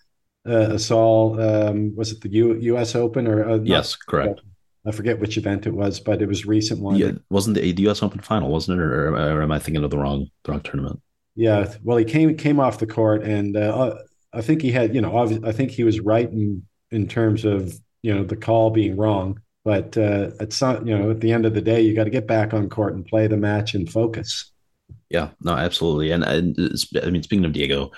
[0.47, 1.39] uh, Asal.
[1.39, 2.95] Um, was it the U, U.S.
[2.95, 4.41] Open or uh, yes, correct.
[4.85, 6.95] I forget which event it was, but it was recent one.
[6.95, 8.01] Yeah, wasn't the, the U.S.
[8.01, 11.01] Open final, wasn't it, or, or, am I thinking of the wrong the wrong tournament?
[11.39, 14.93] Yeah, well, he came came off the court, and uh, uh I think he had,
[14.93, 18.71] you know, I think he was right in in terms of you know the call
[18.71, 21.95] being wrong, but uh, at some, you know, at the end of the day, you
[21.95, 24.51] got to get back on court and play the match and focus.
[25.09, 26.57] Yeah, no, absolutely, and, and
[27.01, 27.91] I mean, speaking of Diego,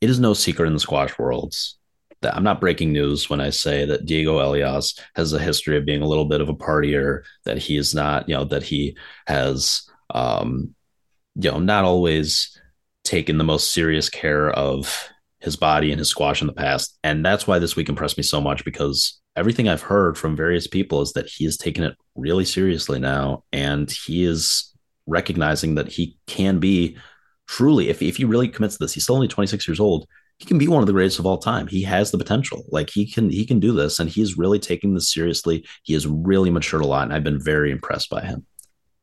[0.00, 1.76] it is no secret in the squash worlds
[2.22, 5.84] that I'm not breaking news when I say that Diego Elias has a history of
[5.84, 8.96] being a little bit of a partier, that he is not, you know, that he
[9.26, 9.82] has,
[10.14, 10.74] um,
[11.34, 12.58] you know, not always
[13.06, 15.08] taken the most serious care of
[15.40, 16.98] his body and his squash in the past.
[17.04, 20.66] And that's why this week impressed me so much because everything I've heard from various
[20.66, 23.44] people is that he has taken it really seriously now.
[23.52, 24.72] And he is
[25.06, 26.96] recognizing that he can be
[27.46, 30.06] truly, if, if he really commits to this, he's still only 26 years old.
[30.38, 31.66] He can be one of the greatest of all time.
[31.66, 32.64] He has the potential.
[32.70, 35.64] Like he can, he can do this, and he's really taking this seriously.
[35.82, 38.44] He has really matured a lot, and I've been very impressed by him.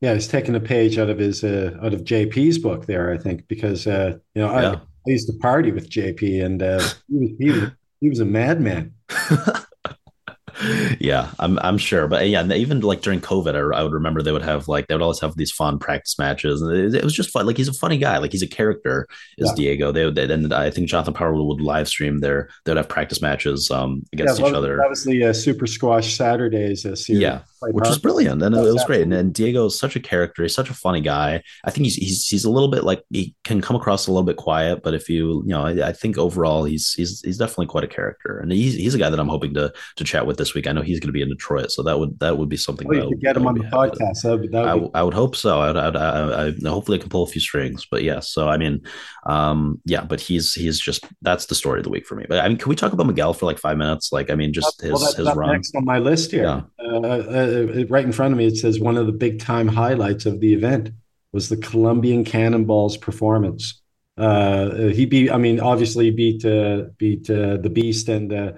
[0.03, 3.17] Yeah, he's taking a page out of his uh, out of JP's book there, I
[3.17, 4.71] think, because uh, you know yeah.
[4.71, 8.19] I, I, used to party with JP, and uh, he, was, he was he was
[8.19, 8.95] a madman.
[10.99, 14.33] yeah, I'm I'm sure, but yeah, even like during COVID, I, I, would remember they
[14.33, 17.13] would have like they would always have these fun practice matches, and it, it was
[17.13, 17.45] just fun.
[17.45, 19.07] Like he's a funny guy, like he's a character.
[19.37, 19.55] Is yeah.
[19.55, 19.93] Diego?
[19.93, 23.21] They would, and I think Jonathan Power would, live stream their they would have practice
[23.21, 24.75] matches um against yeah, each other.
[24.75, 27.21] That was the uh, Super Squash Saturdays uh, series.
[27.21, 29.01] Yeah, which was brilliant, and it was great.
[29.01, 30.43] And, and Diego is such a character.
[30.43, 31.41] He's such a funny guy.
[31.63, 34.25] I think he's he's he's a little bit like he can come across a little
[34.25, 37.67] bit quiet, but if you you know, I, I think overall he's he's he's definitely
[37.67, 40.37] quite a character, and he's he's a guy that I'm hoping to to chat with
[40.37, 40.67] this week.
[40.67, 42.87] I know he's going to be in Detroit, so that would that would be something.
[42.87, 44.21] Well, you could get him on the podcast.
[44.21, 45.59] That would, that would I, I, would hope so.
[45.59, 48.03] I, I, I, I, hopefully I can pull a few strings, but.
[48.03, 48.81] Yeah, so I mean,
[49.25, 52.25] um, yeah, but he's he's just that's the story of the week for me.
[52.27, 54.11] But I mean, can we talk about Miguel for like five minutes?
[54.11, 56.61] Like, I mean, just his well, his run next on my list here, yeah.
[56.79, 57.52] uh, uh,
[57.89, 58.47] right in front of me.
[58.47, 60.89] It says one of the big time highlights of the event
[61.31, 63.81] was the Colombian Cannonballs performance.
[64.17, 68.51] Uh, he beat, I mean, obviously beat uh, beat uh, the Beast and uh,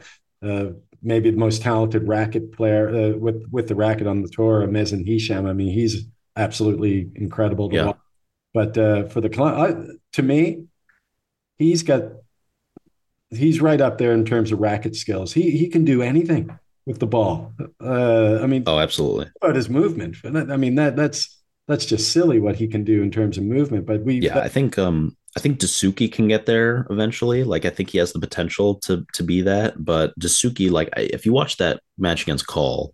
[0.46, 0.66] uh,
[1.02, 5.08] maybe the most talented racket player uh, with with the racket on the tour, Mazen
[5.08, 5.46] Hisham.
[5.46, 6.06] I mean, he's
[6.36, 7.86] absolutely incredible to yeah.
[7.86, 7.98] watch.
[8.54, 10.66] But uh, for the to me,
[11.58, 12.04] he's got
[13.30, 15.34] he's right up there in terms of racket skills.
[15.34, 17.54] He he can do anything with the ball.
[17.82, 19.28] Uh, I mean, oh, absolutely.
[19.42, 20.18] About his movement.
[20.24, 23.86] I mean that that's that's just silly what he can do in terms of movement.
[23.86, 27.44] But we, yeah, that, I think um, I think Dasuki can get there eventually.
[27.44, 29.84] Like I think he has the potential to to be that.
[29.84, 32.94] But Dasuki, like I, if you watch that match against Coll,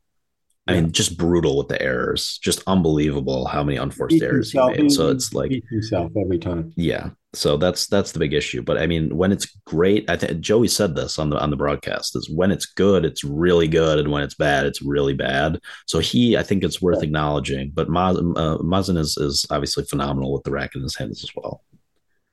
[0.68, 4.60] I mean, just brutal with the errors, just unbelievable how many unforced he errors he
[4.60, 4.92] made.
[4.92, 6.72] So it's like himself every time.
[6.78, 7.10] Yeah.
[7.34, 8.62] So that's that's the big issue.
[8.62, 11.56] But I mean, when it's great, I think Joey said this on the on the
[11.56, 15.60] broadcast is when it's good, it's really good, and when it's bad, it's really bad.
[15.88, 17.72] So he, I think it's worth acknowledging.
[17.74, 21.34] But Maz, uh, Mazen is is obviously phenomenal with the racket in his hands as
[21.34, 21.64] well.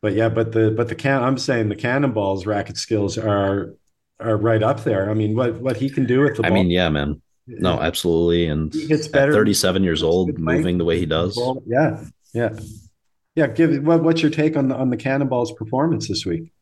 [0.02, 3.74] But yeah, but the but the can I'm saying the cannonballs racket skills are
[4.18, 5.10] are right up there.
[5.10, 7.22] I mean, what what he can do with the I mean, yeah, man.
[7.46, 8.46] No, absolutely.
[8.46, 9.32] And it's better.
[9.32, 11.40] 37 years old, moving the way he does.
[11.66, 12.50] Yeah, yeah,
[13.38, 13.46] yeah.
[13.46, 16.52] Give what, what's your take on the, on the Cannonballs' performance this week?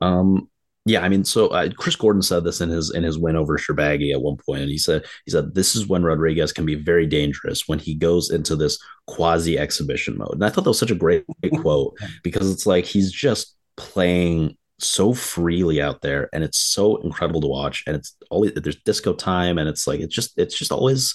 [0.00, 0.48] Um,
[0.86, 3.58] yeah, I mean, so uh, Chris Gordon said this in his in his win over
[3.58, 6.74] Shorbagy at one point, and he said he said this is when Rodriguez can be
[6.74, 10.32] very dangerous when he goes into this quasi exhibition mode.
[10.32, 13.54] And I thought that was such a great, great quote because it's like he's just
[13.76, 18.80] playing so freely out there and it's so incredible to watch and it's always there's
[18.84, 21.14] disco time and it's like it's just it's just always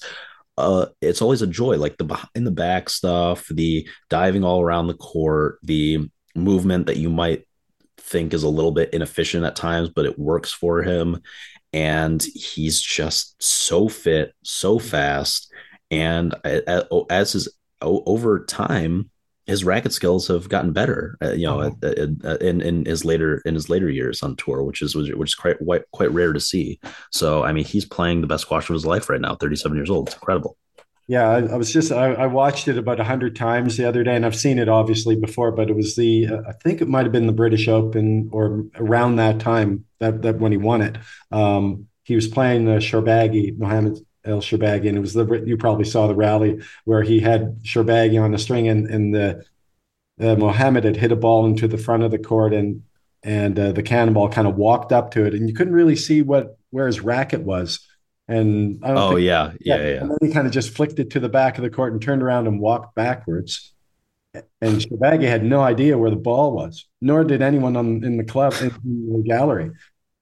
[0.58, 4.88] uh it's always a joy like the behind the back stuff the diving all around
[4.88, 7.46] the court the movement that you might
[8.06, 11.22] think is a little bit inefficient at times but it works for him.
[11.74, 15.52] And he's just so fit so fast.
[15.92, 17.50] And as his
[17.82, 19.10] over time
[19.46, 23.54] his racket skills have gotten better, uh, you know, uh, in, in his later in
[23.54, 25.58] his later years on tour, which is which is quite
[25.92, 26.80] quite rare to see.
[27.12, 29.90] So, I mean, he's playing the best squash of his life right now, 37 years
[29.90, 30.08] old.
[30.08, 30.58] It's incredible.
[31.08, 34.16] Yeah, I, I was just I, I, watched it about hundred times the other day,
[34.16, 37.04] and I've seen it obviously before, but it was the uh, I think it might
[37.04, 40.98] have been the British Open or around that time that that when he won it.
[41.32, 45.86] Um, he was playing the Shorbagy, Mohammed El Shorbagy, and it was the you probably
[45.86, 49.46] saw the rally where he had Shorbagy on the string, and and the
[50.20, 52.84] uh, Mohammed had hit a ball into the front of the court, and
[53.24, 56.22] and uh, the cannonball kind of walked up to it, and you couldn't really see
[56.22, 57.88] what where his racket was.
[58.28, 60.02] And oh think, yeah, yeah, yeah, yeah.
[60.02, 62.02] And then he kind of just flicked it to the back of the court and
[62.02, 63.74] turned around and walked backwards.
[64.62, 68.24] And Shorbagy had no idea where the ball was, nor did anyone on, in the
[68.24, 68.70] club in
[69.14, 69.72] the gallery.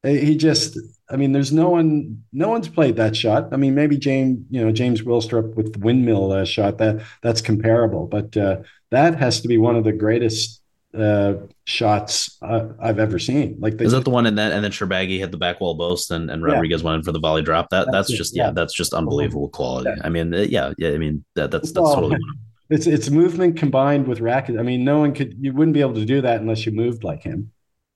[0.03, 0.77] He just
[1.09, 3.49] I mean, there's no one, no one's played that shot.
[3.51, 7.41] I mean, maybe James, you know, James Willstrop with the windmill uh, shot that that's
[7.41, 8.61] comparable, but uh,
[8.91, 10.61] that has to be one of the greatest
[10.97, 11.33] uh,
[11.65, 13.57] shots uh, I've ever seen.
[13.59, 14.25] Like, is that the one?
[14.25, 16.85] And then and then Shorbagy hit the back wall boast, and, and Rodriguez yeah.
[16.85, 17.69] went in for the volley drop.
[17.69, 19.89] That that's, that's just yeah, yeah, that's just unbelievable quality.
[19.89, 20.05] Yeah.
[20.05, 20.89] I mean, uh, yeah, yeah.
[20.89, 22.17] I mean, that, that's that's well, totally.
[22.69, 24.57] It's it's movement combined with racket.
[24.57, 25.35] I mean, no one could.
[25.39, 27.51] You wouldn't be able to do that unless you moved like him.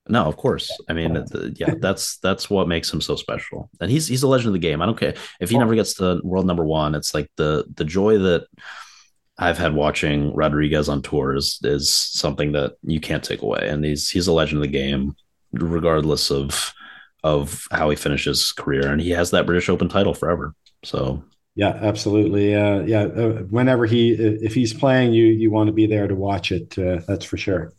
[0.10, 0.72] No, of course.
[0.90, 3.70] I mean, the, yeah, that's that's what makes him so special.
[3.80, 4.82] And he's he's a legend of the game.
[4.82, 6.96] I don't care if he never gets to world number one.
[6.96, 8.48] It's like the the joy that
[9.38, 13.68] I've had watching Rodriguez on tour is is something that you can't take away.
[13.70, 15.16] And he's he's a legend of the game,
[15.52, 16.74] regardless of
[17.24, 18.88] of how he finishes his career.
[18.88, 20.56] And he has that British Open title forever.
[20.84, 21.24] So
[21.56, 22.56] yeah, absolutely.
[22.56, 26.16] Uh, yeah, uh, whenever he if he's playing, you you want to be there to
[26.16, 26.78] watch it.
[26.78, 27.74] Uh, that's for sure.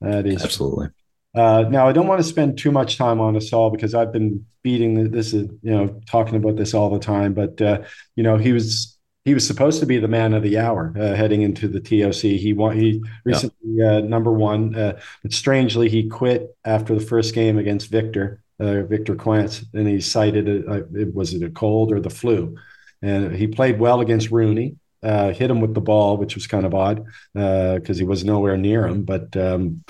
[0.00, 0.88] That is absolutely.
[1.34, 4.46] Uh, now, I don't want to spend too much time on Asal because I've been
[4.62, 7.34] beating this, you know, talking about this all the time.
[7.34, 7.82] But uh,
[8.14, 11.14] you know, he was he was supposed to be the man of the hour uh,
[11.14, 12.22] heading into the TOC.
[12.22, 12.78] He won.
[12.78, 13.96] He recently yeah.
[13.96, 18.82] Uh, number one, uh, but strangely, he quit after the first game against Victor uh,
[18.82, 22.56] Victor Crouin, and he cited it was it a cold or the flu,
[23.02, 24.76] and he played well against Rooney.
[25.02, 28.86] hit him with the ball, which was kind of odd because he was nowhere near
[28.86, 29.36] him, but.
[29.36, 29.82] Um,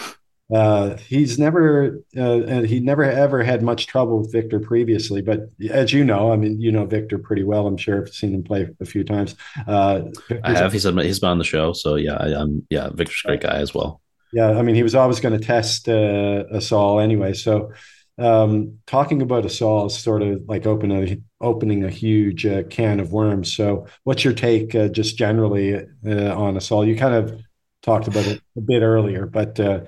[0.55, 5.21] uh, he's never uh, and he never ever had much trouble with Victor previously.
[5.21, 7.67] But as you know, I mean, you know Victor pretty well.
[7.67, 9.35] I'm sure I've seen him play a few times.
[9.67, 10.03] Uh,
[10.43, 10.73] I have.
[10.73, 12.89] He's he's been on the show, so yeah, I, am yeah.
[12.91, 14.01] Victor's a great guy as well.
[14.33, 17.35] Yeah, I mean, he was always going to test uh, all anyway.
[17.35, 17.73] So
[18.19, 23.01] um, talking about Asal is sort of like opening a, opening a huge uh, can
[23.01, 23.55] of worms.
[23.55, 26.87] So, what's your take uh, just generally uh, on Asal?
[26.87, 27.41] You kind of
[27.83, 29.81] talked about it a bit earlier, but uh,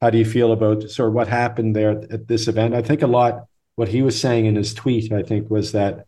[0.00, 2.74] how do you feel about sort of what happened there at this event?
[2.74, 6.06] I think a lot what he was saying in his tweet, I think, was that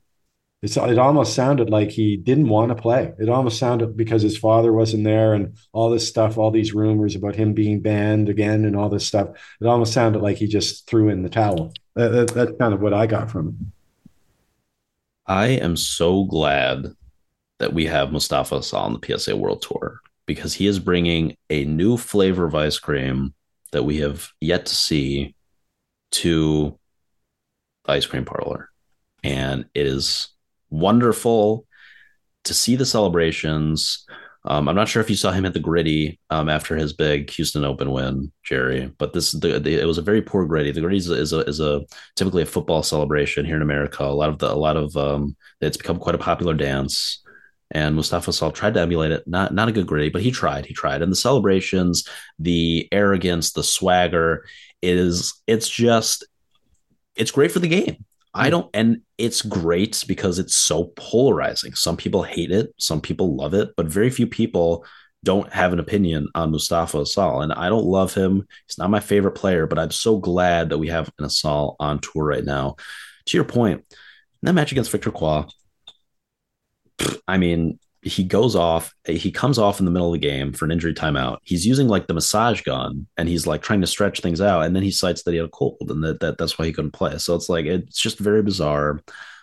[0.62, 3.12] it's, it almost sounded like he didn't want to play.
[3.18, 7.14] It almost sounded because his father wasn't there and all this stuff, all these rumors
[7.14, 9.28] about him being banned again and all this stuff.
[9.60, 11.72] It almost sounded like he just threw in the towel.
[11.94, 13.72] That, that's kind of what I got from him.
[15.26, 16.94] I am so glad
[17.58, 21.64] that we have Mustafa Asal on the PSA World Tour because he is bringing a
[21.64, 23.32] new flavor of ice cream
[23.72, 25.34] that we have yet to see
[26.12, 26.78] to
[27.84, 28.70] the ice cream parlor.
[29.22, 30.28] And it is
[30.70, 31.66] wonderful
[32.44, 34.06] to see the celebrations.
[34.44, 37.28] Um, I'm not sure if you saw him at the griddy um, after his big
[37.30, 38.90] Houston Open win, Jerry.
[38.96, 40.72] But this the, the, it was a very poor griddy.
[40.72, 41.82] The griddy is a, is a, is a
[42.16, 44.02] typically a football celebration here in America.
[44.02, 47.22] A lot of the a lot of um, it's become quite a popular dance
[47.70, 49.26] and Mustafa Asal tried to emulate it.
[49.26, 50.66] Not not a good grade, but he tried.
[50.66, 51.02] He tried.
[51.02, 54.44] And the celebrations, the arrogance, the swagger
[54.82, 56.26] is it's just
[57.16, 58.04] it's great for the game.
[58.34, 58.50] I hmm.
[58.50, 61.74] don't, and it's great because it's so polarizing.
[61.74, 64.84] Some people hate it, some people love it, but very few people
[65.22, 67.42] don't have an opinion on Mustafa Asal.
[67.42, 68.46] And I don't love him.
[68.66, 71.98] He's not my favorite player, but I'm so glad that we have an Asal on
[71.98, 72.76] tour right now.
[73.26, 73.84] To your point,
[74.42, 75.50] that match against Victor Crouin,
[77.28, 80.64] I mean, he goes off, he comes off in the middle of the game for
[80.64, 81.38] an injury timeout.
[81.42, 84.62] He's using like the massage gun and he's like trying to stretch things out.
[84.62, 86.72] And then he cites that he had a cold and that, that that's why he
[86.72, 87.18] couldn't play.
[87.18, 89.00] So it's like, it's just very bizarre.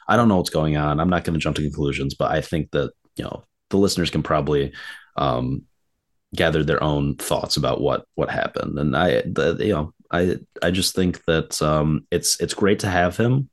[0.08, 1.00] I don't know what's going on.
[1.00, 4.10] I'm not going to jump to conclusions, but I think that, you know, the listeners
[4.10, 4.74] can probably
[5.17, 5.63] um,
[6.34, 8.80] gather their own thoughts about what, what happened.
[8.80, 12.88] And I, the, you know, I, I just think that um, it's, it's great to
[12.88, 13.50] have him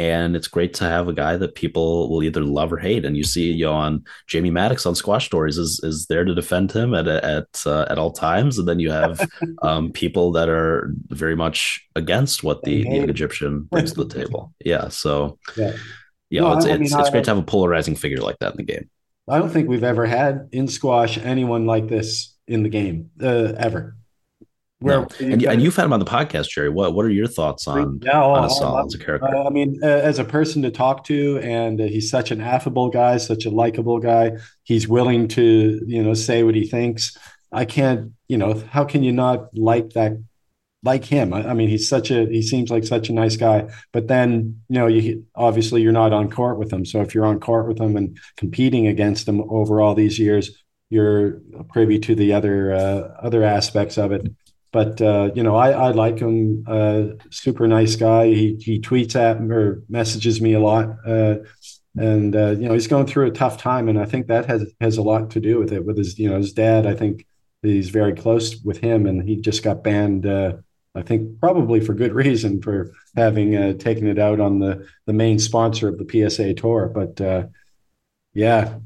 [0.00, 3.04] and it's great to have a guy that people will either love or hate.
[3.04, 6.34] And you see, you know, on Jamie Maddox on Squash Stories is is there to
[6.34, 9.28] defend him at at uh, at all times, and then you have
[9.62, 14.54] um, people that are very much against what the, the Egyptian brings to the table.
[14.64, 15.74] Yeah, so yeah,
[16.30, 18.56] no, it's I mean, it's, it's great to have a polarizing figure like that in
[18.56, 18.88] the game.
[19.28, 23.52] I don't think we've ever had in squash anyone like this in the game uh,
[23.58, 23.96] ever.
[24.80, 26.70] Where, and, and you've had him on the podcast, Jerry.
[26.70, 29.28] What what are your thoughts on, yeah, on Asal as a character?
[29.28, 32.40] Uh, I mean, uh, as a person to talk to, and uh, he's such an
[32.40, 34.38] affable guy, such a likable guy.
[34.62, 37.14] He's willing to, you know, say what he thinks.
[37.52, 40.12] I can't, you know, how can you not like that?
[40.82, 43.68] Like him, I, I mean, he's such a he seems like such a nice guy.
[43.92, 46.86] But then, you know, you obviously you're not on court with him.
[46.86, 50.56] So if you're on court with him and competing against him over all these years,
[50.88, 54.26] you're privy to the other uh, other aspects of it
[54.72, 56.64] but uh, you know, I, I like him.
[56.66, 58.26] Uh, super nice guy.
[58.26, 61.36] He he tweets at me or messages me a lot, uh,
[61.96, 64.72] and uh, you know, he's going through a tough time, and I think that has
[64.80, 65.84] has a lot to do with it.
[65.84, 67.26] With his you know his dad, I think
[67.62, 70.26] he's very close with him, and he just got banned.
[70.26, 70.58] Uh,
[70.94, 75.12] I think probably for good reason for having uh, taken it out on the the
[75.12, 76.88] main sponsor of the PSA Tour.
[76.94, 77.50] But
[78.34, 78.78] yeah,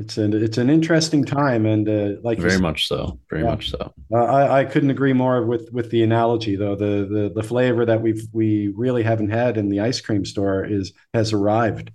[0.00, 3.50] it's an it's an interesting time, and uh, like very said, much so, very yeah.
[3.50, 3.92] much so.
[4.12, 6.74] Uh, I I couldn't agree more with with the analogy though.
[6.74, 10.64] The the the flavor that we've we really haven't had in the ice cream store
[10.64, 11.92] is has arrived.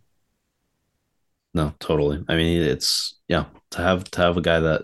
[1.54, 2.24] No, totally.
[2.28, 4.82] I mean, it's yeah to have to have a guy that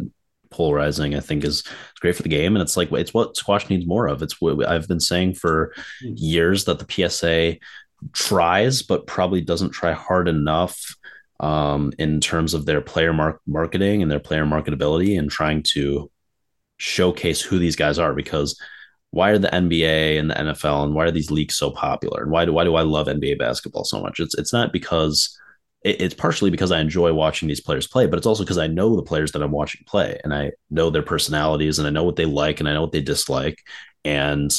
[0.50, 1.16] polarizing.
[1.16, 1.64] I think is
[2.00, 4.22] great for the game, and it's like it's what squash needs more of.
[4.22, 6.14] It's what I've been saying for hmm.
[6.16, 7.58] years that the PSA
[8.14, 10.96] tries, but probably doesn't try hard enough
[11.42, 16.10] um, in terms of their player mar- marketing and their player marketability and trying to
[16.78, 18.60] showcase who these guys are because
[19.10, 22.24] why are the NBA and the NFL and why are these leagues so popular?
[22.24, 24.20] And why do why do I love NBA basketball so much?
[24.20, 25.38] It's it's not because
[25.84, 28.68] it, it's partially because I enjoy watching these players play, but it's also because I
[28.68, 32.04] know the players that I'm watching play and I know their personalities and I know
[32.04, 33.60] what they like and I know what they dislike.
[34.06, 34.52] And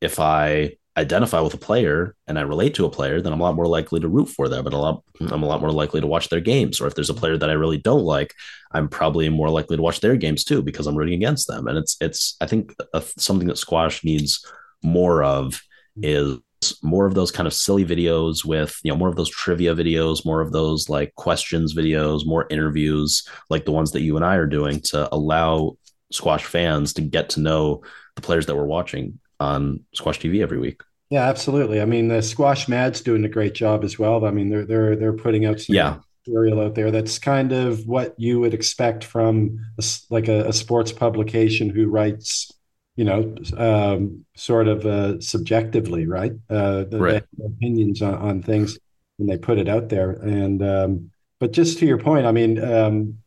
[0.00, 3.42] if I identify with a player and I relate to a player, then I'm a
[3.42, 6.00] lot more likely to root for them and a lot I'm a lot more likely
[6.00, 6.80] to watch their games.
[6.80, 8.34] Or if there's a player that I really don't like,
[8.72, 11.66] I'm probably more likely to watch their games too because I'm rooting against them.
[11.66, 14.44] And it's it's I think a, something that squash needs
[14.82, 15.60] more of
[16.02, 16.38] is
[16.82, 20.24] more of those kind of silly videos with you know more of those trivia videos
[20.24, 24.36] more of those like questions videos more interviews like the ones that you and i
[24.36, 25.76] are doing to allow
[26.10, 27.82] squash fans to get to know
[28.16, 32.22] the players that we're watching on squash tv every week yeah absolutely i mean the
[32.22, 35.60] squash mad's doing a great job as well i mean they're they're they're putting out
[35.60, 40.26] some yeah material out there that's kind of what you would expect from a, like
[40.26, 42.50] a, a sports publication who writes
[42.96, 46.32] you know, um, sort of uh, subjectively, right?
[46.48, 47.24] Uh, the, right.
[47.44, 48.78] opinions on, on, things
[49.18, 50.12] when they put it out there.
[50.12, 53.18] And um, but just to your point, I mean, um,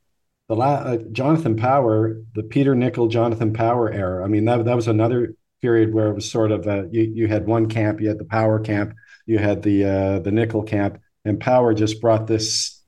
[0.48, 4.26] the la- uh, Jonathan Power, the Peter Nicol Jonathan Power era.
[4.26, 7.28] I mean, that that was another period where it was sort of a, you you
[7.28, 8.94] had one camp, you had the Power camp,
[9.26, 12.82] you had the uh, the Nicol camp, and Power just brought this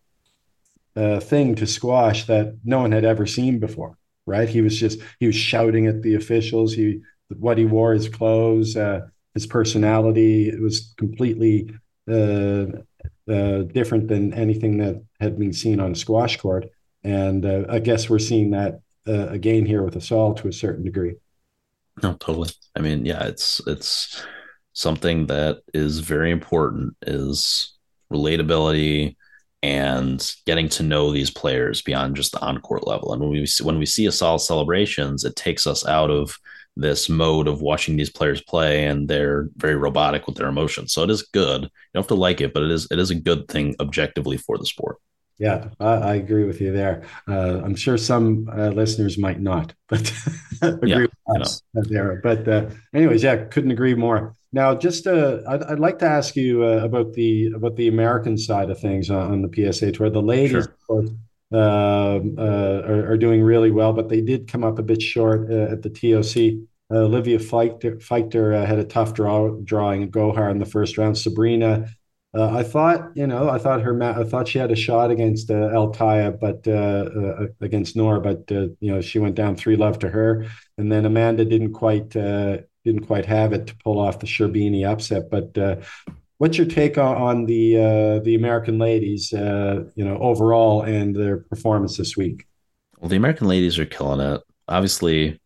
[0.96, 4.50] uh, thing to squash that no one had ever seen before right?
[4.50, 6.74] He was just he was shouting at the officials.
[6.74, 7.02] He
[7.38, 9.02] what he wore, his clothes, uh,
[9.34, 10.50] his personality.
[10.50, 11.70] It was completely
[12.10, 12.66] uh,
[13.30, 16.70] uh, different than anything that had been seen on a squash court.
[17.04, 21.16] And uh, I guess we're seeing that again here with all to a certain degree.
[22.04, 22.50] No, totally.
[22.76, 24.24] I mean, yeah, it's it's
[24.74, 27.78] something that is very important is
[28.12, 29.16] relatability
[29.64, 33.14] and getting to know these players beyond just the on-court level.
[33.14, 36.38] And when we when we see Asal celebrations, it takes us out of
[36.78, 40.94] this mode of watching these players play and they're very robotic with their emotions.
[40.94, 41.64] So it is good.
[41.64, 44.38] You don't have to like it, but it is it is a good thing objectively
[44.38, 44.98] for the sport.
[45.38, 47.04] Yeah, I, I agree with you there.
[47.28, 50.14] Uh, I'm sure some uh, listeners might not, but
[50.62, 52.20] agree yeah, with us there.
[52.22, 54.36] But uh, anyways, yeah, couldn't agree more.
[54.54, 58.38] Now, just uh, I'd, I'd, like to ask you uh, about the about the American
[58.38, 60.10] side of things on, on the PSA tour.
[60.10, 61.00] The ladies, sure.
[61.54, 65.50] um, uh, are, are, doing really well, but they did come up a bit short
[65.50, 66.68] uh, at the TOC.
[66.94, 70.98] Uh, Olivia Fiechter, Fiechter uh, had a tough draw drawing at Gohar in the first
[70.98, 71.18] round.
[71.18, 71.88] Sabrina,
[72.34, 75.52] Uh, I thought you know I thought her I thought she had a shot against
[75.52, 80.00] uh, El Kaya, but uh, against Nora, but you know she went down three love
[80.00, 80.46] to her,
[80.78, 82.16] and then Amanda didn't quite
[82.84, 85.30] didn't quite have it to pull off the Sherbini upset.
[85.30, 85.78] But uh,
[86.38, 91.16] what's your take on, on the uh, the American ladies, uh, you know, overall and
[91.16, 92.48] their performance this week?
[93.00, 94.42] Well, the American ladies are killing it.
[94.68, 95.40] Obviously,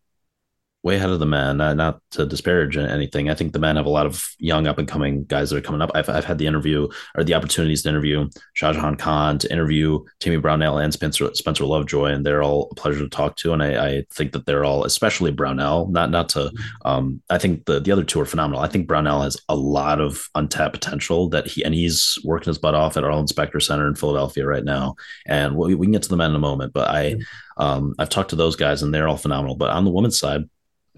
[0.86, 1.60] way ahead of the men.
[1.60, 4.78] Uh, not to disparage anything, I think the men have a lot of young up
[4.78, 5.90] and coming guys that are coming up.
[5.96, 10.36] I've, I've had the interview or the opportunities to interview Shahjahan Khan, to interview Timmy
[10.36, 13.52] Brownell and Spencer Spencer Lovejoy, and they're all a pleasure to talk to.
[13.52, 16.52] And I, I think that they're all, especially Brownell, not not to.
[16.84, 18.62] Um, I think the the other two are phenomenal.
[18.62, 22.58] I think Brownell has a lot of untapped potential that he and he's working his
[22.58, 24.94] butt off at Arlen Specter Center in Philadelphia right now.
[25.26, 27.16] And we, we can get to the men in a moment, but I.
[27.58, 29.56] Um, I've talked to those guys and they're all phenomenal.
[29.56, 30.42] But on the women's side,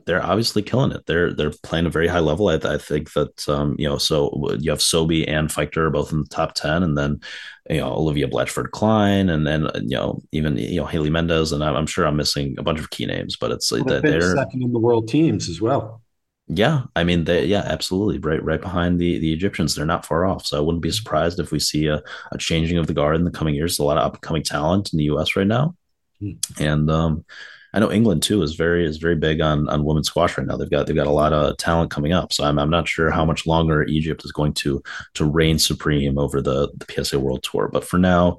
[0.09, 1.05] they're obviously killing it.
[1.05, 2.49] They're they're playing a very high level.
[2.49, 6.23] I, I think that um, you know, so you have Sobhy and Fiechter both in
[6.23, 7.21] the top ten, and then
[7.69, 11.63] you know Olivia Blatchford Clyne, and then you know even you know Haley Mendez, and
[11.63, 14.35] I'm, I'm sure I'm missing a bunch of key names, but it's well, that they're
[14.35, 16.01] second in the world teams as well.
[16.47, 19.75] Yeah, I mean, they yeah, absolutely, right, right behind the the Egyptians.
[19.75, 22.03] They're not far off, so I wouldn't be surprised if we see a,
[22.33, 23.73] a changing of the guard in the coming years.
[23.73, 25.37] There's a lot of upcoming talent in the U.S.
[25.37, 25.77] right now,
[26.19, 26.33] hmm.
[26.59, 27.27] and um,
[27.75, 30.57] I know England too is very is very big on on women's squash right now.
[30.57, 32.33] They've got they've got a lot of talent coming up.
[32.33, 34.83] So I'm I'm not sure how much longer Egypt is going to
[35.15, 38.39] to reign supreme over the the PSA World Tour, but for now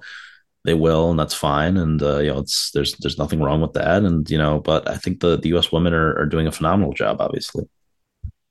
[0.65, 1.77] they will, and that's fine.
[1.77, 4.03] And uh, you know, it's there's there's nothing wrong with that.
[4.03, 5.71] And you know, but I think the the U.S.
[5.71, 7.21] women are are doing a phenomenal job.
[7.21, 7.65] Obviously.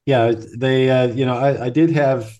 [0.06, 2.37] Yeah, they uh, you know I, I did have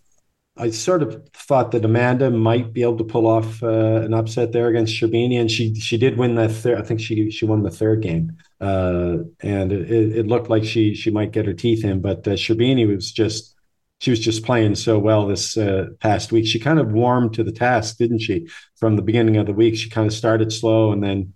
[0.58, 4.52] I sort of thought that Amanda might be able to pull off uh, an upset
[4.52, 6.78] there against Sherbini, and she she did win that third.
[6.78, 10.94] I think she she won the third game, uh, and it, it, looked like she
[10.94, 12.00] she might get her teeth in.
[12.00, 13.54] But uh, Sherbini was just
[14.00, 16.46] she was just playing so well this uh, past week.
[16.46, 18.48] She kind of warmed to the task, didn't she?
[18.76, 21.34] From the beginning of the week, she kind of started slow and then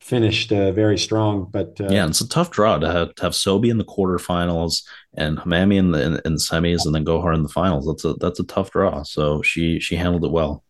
[0.00, 1.48] finished uh, very strong.
[1.50, 4.82] But uh, yeah, it's a tough draw to have, to have Sobhy in the quarterfinals
[5.16, 7.86] and Hammamy in the in, in, the semis, and then Gohar in the finals.
[7.86, 9.02] That's a that's a tough draw.
[9.02, 10.64] So she she handled it well.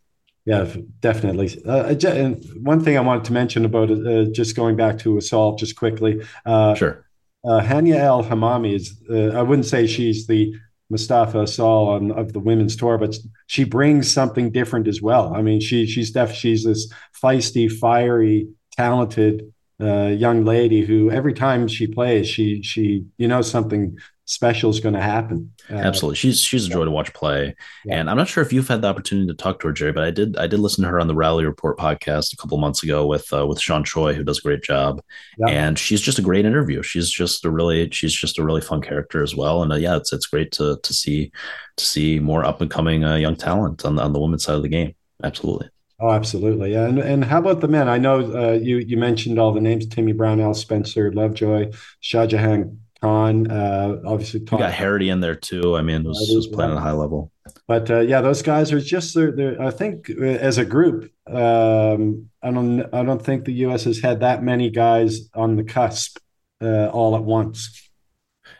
[0.44, 0.66] Yeah,
[1.00, 1.62] definitely.
[1.66, 5.56] Uh, and one thing I wanted to mention about uh, just going back to Asal,
[5.56, 6.22] just quickly.
[6.46, 7.04] Uh, sure.
[7.44, 8.98] Uh, Hania El Hammamy is.
[9.10, 10.54] Uh, I wouldn't say she's the
[10.90, 13.14] Mustafa Asal on, of the women's tour, but
[13.46, 15.34] she brings something different as well.
[15.34, 16.90] I mean, she she's def she's this
[17.22, 18.48] feisty, fiery,
[18.78, 24.70] talented uh, young lady who every time she plays, she she you know something special
[24.70, 25.52] is going to happen.
[25.70, 27.54] Uh, Absolutely, she's she's a joy to watch play,
[27.84, 27.96] yeah.
[27.96, 30.04] and I'm not sure if you've had the opportunity to talk to her, Jerry, but
[30.04, 32.82] I did I did listen to her on the Rally Report podcast a couple months
[32.82, 35.00] ago with uh, with Sean Choi, who does a great job,
[35.38, 35.48] yeah.
[35.48, 36.82] and she's just a great interview.
[36.82, 39.96] She's just a really she's just a really fun character as well, and uh, yeah,
[39.96, 41.30] it's it's great to to see
[41.76, 44.56] to see more up and coming uh, young talent on the, on the women's side
[44.56, 44.94] of the game.
[45.22, 45.68] Absolutely.
[46.00, 46.74] Oh, absolutely.
[46.74, 47.88] And, and how about the men?
[47.88, 51.72] I know uh, you you mentioned all the names: Timmy Brownell, Spencer Lovejoy,
[52.02, 53.50] Shahjahan Khan.
[53.50, 54.60] Uh, obviously, Tom.
[54.60, 55.76] You got Harrity in there too.
[55.76, 57.32] I mean, was, was playing at a high level.
[57.66, 61.10] But uh, yeah, those guys are just they're, they're, I think uh, as a group,
[61.26, 63.84] um, I don't I don't think the U.S.
[63.84, 66.18] has had that many guys on the cusp
[66.62, 67.90] uh, all at once.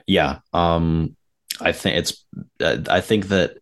[0.07, 1.17] Yeah, um,
[1.61, 2.25] I think it's.
[2.61, 3.59] Uh, I think that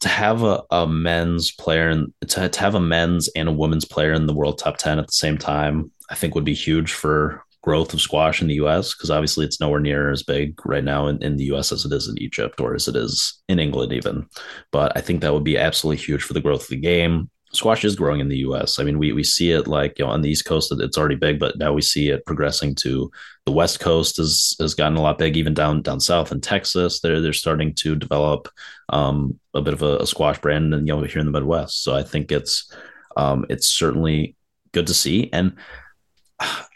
[0.00, 3.84] to have a, a men's player and to, to have a men's and a women's
[3.84, 6.92] player in the world top 10 at the same time, I think would be huge
[6.92, 10.84] for growth of squash in the US because obviously it's nowhere near as big right
[10.84, 13.58] now in, in the US as it is in Egypt or as it is in
[13.58, 14.26] England, even.
[14.70, 17.84] But I think that would be absolutely huge for the growth of the game squash
[17.84, 18.78] is growing in the US.
[18.78, 21.14] I mean, we we see it like you know on the East Coast it's already
[21.14, 23.10] big, but now we see it progressing to
[23.44, 27.00] the West Coast has has gotten a lot big, even down down south in Texas.
[27.00, 28.48] They're they're starting to develop
[28.90, 31.82] um, a bit of a, a, squash brand, and you know here in the Midwest.
[31.82, 32.72] So I think it's
[33.16, 34.36] um, it's certainly
[34.72, 35.56] good to see and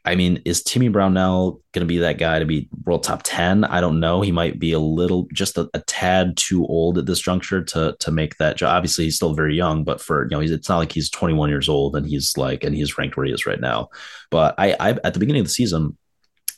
[0.04, 3.64] I mean, is Timmy Brownell going to be that guy to be world top 10?
[3.64, 4.22] I don't know.
[4.22, 7.94] He might be a little, just a, a, tad too old at this juncture to
[8.00, 8.74] to make that job.
[8.74, 11.68] Obviously, he's still very young, but for, you know, it's not like he's 21 years
[11.68, 13.90] old and he's like, and he's ranked where he is right now.
[14.30, 15.96] But I, I at the beginning of the season,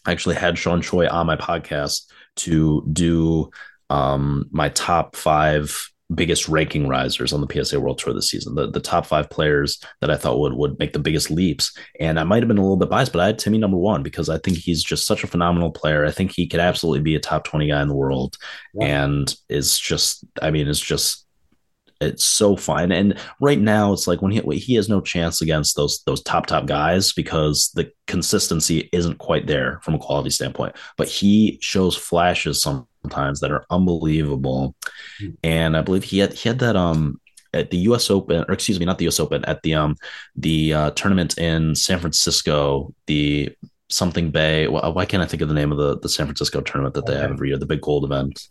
[0.06, 3.50] I actually had Sean Choi on my podcast to do
[3.90, 8.54] um, my top five biggest ranking risers on the PSA World Tour this season.
[8.54, 11.76] The the top five players that I thought would would make the biggest leaps.
[12.00, 14.02] And I might have been a little bit biased, but I had Timmy number one
[14.02, 16.04] because I think he's just such a phenomenal player.
[16.04, 18.36] I think he could absolutely be a top 20 guy in the world
[18.80, 21.22] and is just I mean, it's just
[22.02, 22.92] it's so fine.
[22.92, 26.46] And right now, it's like when he he has no chance against those those top
[26.46, 30.76] top guys because the consistency isn't quite there from a quality standpoint.
[30.96, 32.62] But he shows flashes
[33.02, 34.74] sometimes that are unbelievable.
[35.20, 35.34] Mm-hmm.
[35.44, 37.20] And I believe he had he had that um
[37.54, 38.10] at the U.S.
[38.10, 39.20] Open, or excuse me, not the U.S.
[39.20, 39.96] Open, at the um
[40.36, 43.50] the uh, tournament in San Francisco, the
[43.90, 44.66] something Bay.
[44.68, 47.12] Why can't I think of the name of the the San Francisco tournament that they
[47.12, 47.22] okay.
[47.22, 48.48] have every year, the big gold event?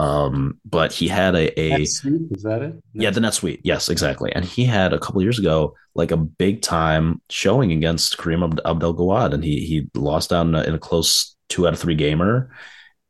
[0.00, 2.82] Um, but he had a, a is that it?
[2.94, 3.60] Yeah, the NetSuite.
[3.62, 4.32] Yes, exactly.
[4.32, 8.94] And he had a couple years ago like a big time showing against Kareem Abdel
[8.94, 11.94] Gawad, and he he lost out in a, in a close two out of three
[11.94, 12.50] gamer.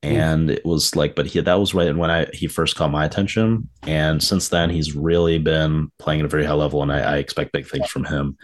[0.04, 0.16] Hmm.
[0.16, 3.04] And it was like, but he that was right when I he first caught my
[3.04, 7.00] attention, and since then he's really been playing at a very high level, and I,
[7.00, 8.36] I expect big things from him.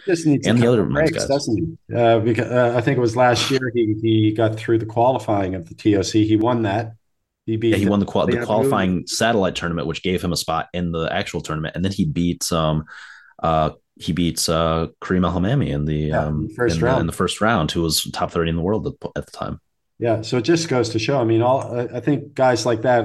[0.46, 1.28] and the other breaks, guys.
[1.28, 1.94] doesn't he?
[1.94, 5.54] Uh, because uh, I think it was last year he he got through the qualifying
[5.54, 6.12] of the TOC.
[6.12, 6.94] He won that,
[7.46, 7.70] he beat.
[7.70, 10.92] Yeah, he won the, qual- the qualifying satellite tournament, which gave him a spot in
[10.92, 12.84] the actual tournament, and then he beat um,
[13.42, 17.00] uh, he beats uh, Kareem El Hammamy in the yeah, um, first in round the,
[17.00, 19.60] in the first round, who was top thirty in the world at, at, the time.
[20.00, 21.20] Yeah, so it just goes to show.
[21.20, 23.04] I mean, all I think guys like that,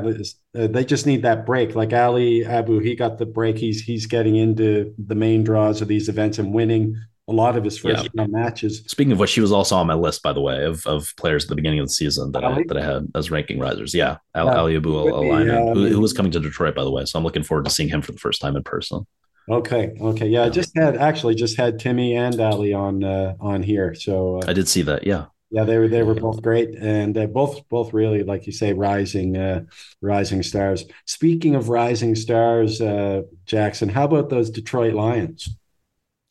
[0.57, 1.75] uh, they just need that break.
[1.75, 3.57] Like Ali Abu, he got the break.
[3.57, 6.95] He's he's getting into the main draws of these events and winning
[7.27, 8.09] a lot of his first yeah.
[8.15, 8.81] round matches.
[8.87, 11.43] Speaking of which, she was also on my list, by the way, of, of players
[11.43, 13.93] at the beginning of the season that I that I had as ranking risers.
[13.93, 14.55] Yeah, Al, yeah.
[14.55, 17.03] Ali Abou Eleinen, who, who was coming to Detroit, by the way.
[17.03, 19.05] So I'm looking forward to seeing him for the first time in person.
[19.49, 19.95] Okay.
[19.99, 20.27] Okay.
[20.27, 20.45] Yeah, yeah.
[20.45, 23.93] I just had actually just had Timmy and Ali on uh, on here.
[23.95, 25.05] So uh, I did see that.
[25.05, 25.25] Yeah.
[25.51, 28.73] Yeah, they were they were both great, and uh, both both really, like you say,
[28.73, 29.65] rising uh,
[30.01, 30.85] rising stars.
[31.05, 35.55] Speaking of rising stars, uh, Jackson, how about those Detroit Lions?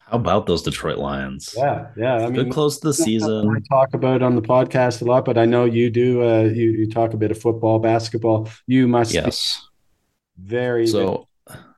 [0.00, 1.54] How about those Detroit Lions?
[1.56, 2.16] Yeah, yeah.
[2.16, 3.48] I mean, good close to the season.
[3.48, 6.22] I talk about on the podcast a lot, but I know you do.
[6.22, 8.50] Uh, you you talk a bit of football, basketball.
[8.66, 9.66] You must yes,
[10.36, 10.86] very.
[10.86, 11.28] So,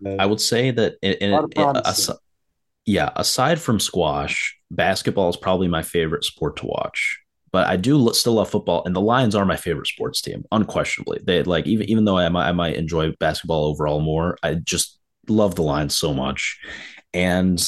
[0.01, 2.17] very, uh, I would say that in, in, in aside,
[2.85, 7.21] yeah, aside from squash, basketball is probably my favorite sport to watch.
[7.57, 11.21] But I do still love football, and the Lions are my favorite sports team, unquestionably.
[11.25, 14.99] They like even even though I might I might enjoy basketball overall more, I just
[15.27, 16.61] love the Lions so much,
[17.15, 17.59] and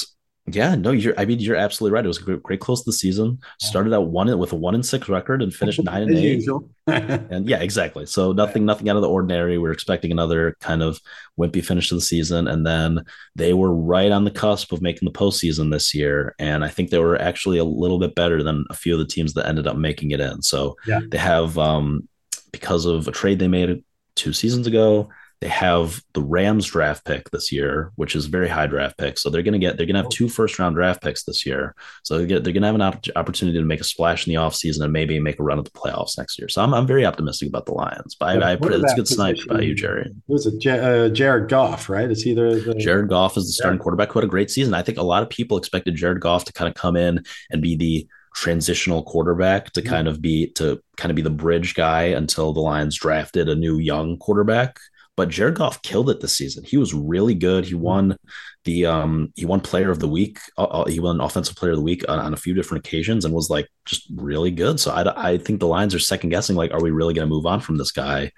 [0.53, 1.15] Yeah, no, you're.
[1.19, 2.05] I mean, you're absolutely right.
[2.05, 3.39] It was a great, great close to the season.
[3.61, 6.49] Started out one with a one and six record and finished nine and eight.
[6.87, 8.07] and yeah, exactly.
[8.07, 9.59] So nothing, nothing out of the ordinary.
[9.59, 11.01] We are expecting another kind of
[11.39, 15.07] wimpy finish to the season, and then they were right on the cusp of making
[15.07, 16.35] the postseason this year.
[16.39, 19.07] And I think they were actually a little bit better than a few of the
[19.07, 20.43] teams that ended up making it in.
[20.43, 21.01] So yeah.
[21.09, 22.09] they have, um,
[22.53, 23.85] because of a trade they made
[24.15, 25.09] two seasons ago,
[25.41, 29.19] they have the Rams draft pick this year, which is a very high draft pick.
[29.19, 31.47] So they're going to get they're going to have two first round draft picks this
[31.47, 31.77] year.
[32.03, 34.41] So they get, they're going to have an opportunity to make a splash in the
[34.41, 36.49] offseason and maybe make a run at the playoffs next year.
[36.49, 38.17] So I'm, I'm very optimistic about the Lions.
[38.19, 40.11] But I, I it's a good snipe by you, Jerry.
[40.27, 41.89] Was it uh, Jared Goff?
[41.89, 42.11] Right?
[42.11, 42.75] It's either the...
[42.75, 43.83] Jared Goff is the starting yeah.
[43.83, 44.11] quarterback.
[44.11, 44.75] Who had a great season.
[44.75, 47.63] I think a lot of people expected Jared Goff to kind of come in and
[47.63, 49.89] be the transitional quarterback to mm-hmm.
[49.89, 53.55] kind of be to kind of be the bridge guy until the Lions drafted a
[53.55, 54.79] new young quarterback.
[55.19, 56.63] But Jared Goff killed it this season.
[56.63, 57.65] He was really good.
[57.65, 58.17] He won
[58.63, 60.39] the um he won Player of the Week.
[60.57, 63.25] Uh, uh he won Offensive Player of the Week on, on, a few different occasions
[63.25, 64.79] and was like just really good.
[64.79, 67.35] So I I think the Lions are second guessing like, are we really going to
[67.35, 68.31] move on from this guy?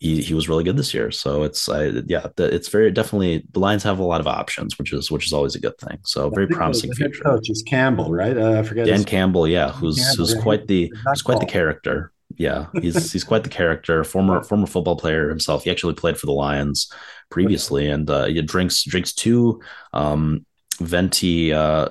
[0.00, 1.12] He, he was really good this year.
[1.12, 4.92] So it's I, yeah, it's very definitely the Lions have a lot of options, which
[4.92, 5.98] is which is always a good thing.
[6.04, 7.22] So very promising future.
[7.22, 8.36] coach is Campbell, right?
[8.36, 12.12] Uh, I forget Dan Campbell, yeah, who's Campbell, who's quite the who's quite the character
[12.38, 14.04] yeah, he's he's quite the character.
[14.04, 15.64] Former former football player himself.
[15.64, 16.90] He actually played for the Lions
[17.30, 19.60] previously, and uh, he drinks drinks two
[19.92, 20.46] um,
[20.80, 21.88] venti uh,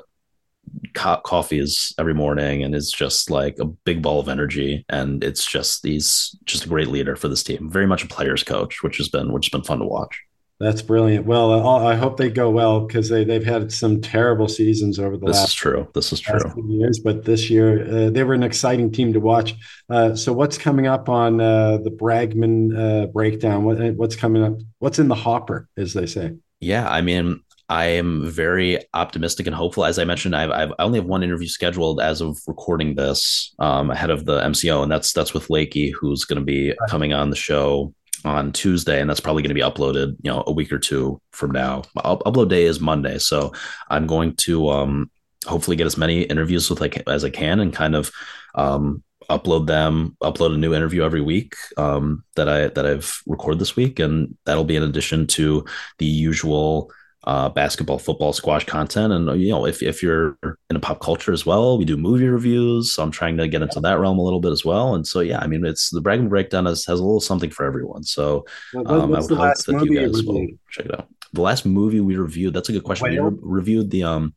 [0.93, 4.86] co- coffees every morning, and is just like a big ball of energy.
[4.88, 7.70] And it's just he's just a great leader for this team.
[7.70, 10.18] Very much a player's coach, which has been which has been fun to watch.
[10.60, 11.28] That's brilliant.
[11.28, 15.28] Well, I hope they go well because they they've had some terrible seasons over the
[15.28, 15.43] this last.
[15.43, 15.88] This is true.
[15.93, 16.39] This is true.
[16.68, 19.53] Years, but this year uh, they were an exciting team to watch.
[19.88, 23.66] Uh, so, what's coming up on uh, the Bragman uh, breakdown?
[23.66, 24.53] What, uh, what's coming up?
[24.80, 26.32] What's in the hopper, as they say?
[26.60, 27.39] Yeah, I mean,
[27.70, 29.86] I am very optimistic and hopeful.
[29.86, 33.53] As I mentioned, I've, I've I only have one interview scheduled as of recording this
[33.60, 37.14] um, ahead of the MCO, and that's that's with Lakey, who's going to be coming
[37.14, 37.93] on the show
[38.28, 41.21] on Tuesday, and that's probably going to be uploaded, you know, a week or two
[41.32, 41.84] from now.
[41.97, 43.53] upload day is Monday, so
[43.89, 45.11] I'm going to um,
[45.45, 48.11] hopefully get as many interviews with like as I can, and kind of
[48.55, 53.59] um, upload them, upload a new interview every week um, that I that I've recorded
[53.59, 55.65] this week, and that'll be in addition to
[55.99, 56.91] the usual
[57.28, 59.11] uh, basketball, football, squash content.
[59.11, 60.38] And, you know, if, if you're
[60.69, 62.93] in a pop culture as well, we do movie reviews.
[62.93, 64.95] So I'm trying to get into that realm a little bit as well.
[64.95, 67.65] And so, yeah, I mean, it's the Bragman Breakdown has, has a little something for
[67.65, 68.03] everyone.
[68.03, 68.45] So
[68.86, 71.09] um, I would hope that you guys will check it out.
[71.34, 73.09] The last movie we reviewed, that's a good question.
[73.09, 73.30] Whale?
[73.30, 74.34] We re- reviewed the, um,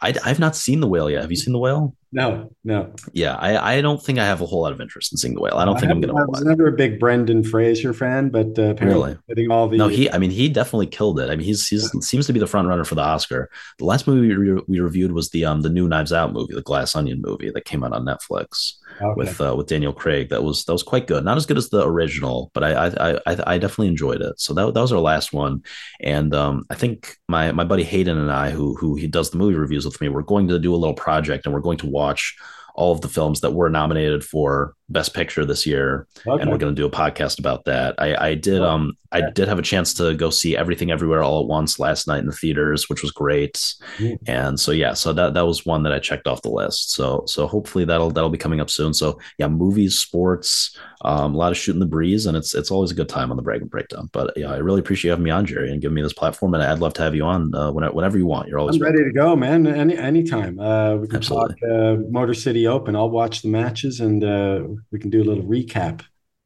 [0.00, 1.22] I, I've not seen The Whale yet.
[1.22, 1.96] Have you seen The Whale?
[2.10, 2.94] No, no.
[3.12, 5.42] Yeah, I, I don't think I have a whole lot of interest in seeing the
[5.42, 5.56] whale.
[5.56, 6.20] I don't I think I'm going to.
[6.20, 9.16] I was never a big Brendan Fraser fan, but uh, really,
[9.50, 10.10] all the no, he.
[10.10, 11.28] I mean, he definitely killed it.
[11.28, 13.50] I mean, he's he's seems to be the front runner for the Oscar.
[13.78, 16.54] The last movie we, re- we reviewed was the um the new Knives Out movie,
[16.54, 19.12] the Glass Onion movie that came out on Netflix okay.
[19.14, 20.30] with uh, with Daniel Craig.
[20.30, 21.24] That was that was quite good.
[21.24, 24.40] Not as good as the original, but I I I, I definitely enjoyed it.
[24.40, 25.62] So that, that was our last one,
[26.00, 29.36] and um I think my my buddy Hayden and I, who who he does the
[29.36, 31.97] movie reviews with me, we're going to do a little project, and we're going to
[31.98, 32.36] watch
[32.74, 36.40] all of the films that were nominated for Best Picture this year, okay.
[36.40, 37.94] and we're going to do a podcast about that.
[37.98, 41.40] I, I did um I did have a chance to go see Everything Everywhere All
[41.40, 43.54] at Once last night in the theaters, which was great.
[43.96, 44.18] Mm.
[44.26, 46.92] And so yeah, so that that was one that I checked off the list.
[46.92, 48.92] So so hopefully that'll that'll be coming up soon.
[48.92, 52.90] So yeah, movies, sports, um, a lot of shooting the breeze, and it's it's always
[52.90, 54.10] a good time on the Bragman Breakdown.
[54.12, 56.54] But yeah, I really appreciate having me on, Jerry, and giving me this platform.
[56.54, 58.48] And I'd love to have you on uh, whenever, whenever you want.
[58.48, 59.66] You're always I'm ready to go, man.
[59.66, 60.58] Any anytime.
[60.58, 61.54] Uh, we can Absolutely.
[61.60, 62.94] talk uh, Motor City Open.
[62.96, 66.02] I'll watch the matches, and we can do a little recap.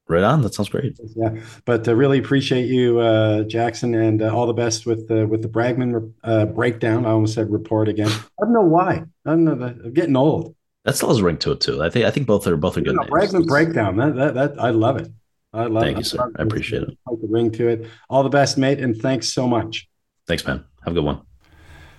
[0.09, 0.43] Right on.
[0.43, 0.99] That sounds great.
[1.17, 5.27] Yeah, but uh, really appreciate you, uh, Jackson, and uh, all the best with the
[5.27, 7.07] with the Bragman uh, breakdown.
[7.07, 8.11] I almost said report again.
[8.11, 9.05] I don't know why.
[9.25, 9.53] I don't know.
[9.53, 10.55] I'm getting old.
[10.85, 11.83] That still has a ring to it too.
[11.83, 12.95] I think I think both are both are good.
[12.95, 13.97] You know, Bragman breakdown.
[13.97, 15.09] That, that that I love it.
[15.53, 15.85] I love.
[15.85, 15.87] It.
[15.87, 16.01] Thank it.
[16.01, 16.33] you, sir.
[16.37, 16.99] I, I appreciate it.
[17.07, 17.87] Like The ring to it.
[18.11, 19.89] All the best, mate, and thanks so much.
[20.27, 20.65] Thanks, man.
[20.85, 21.23] Have a good one.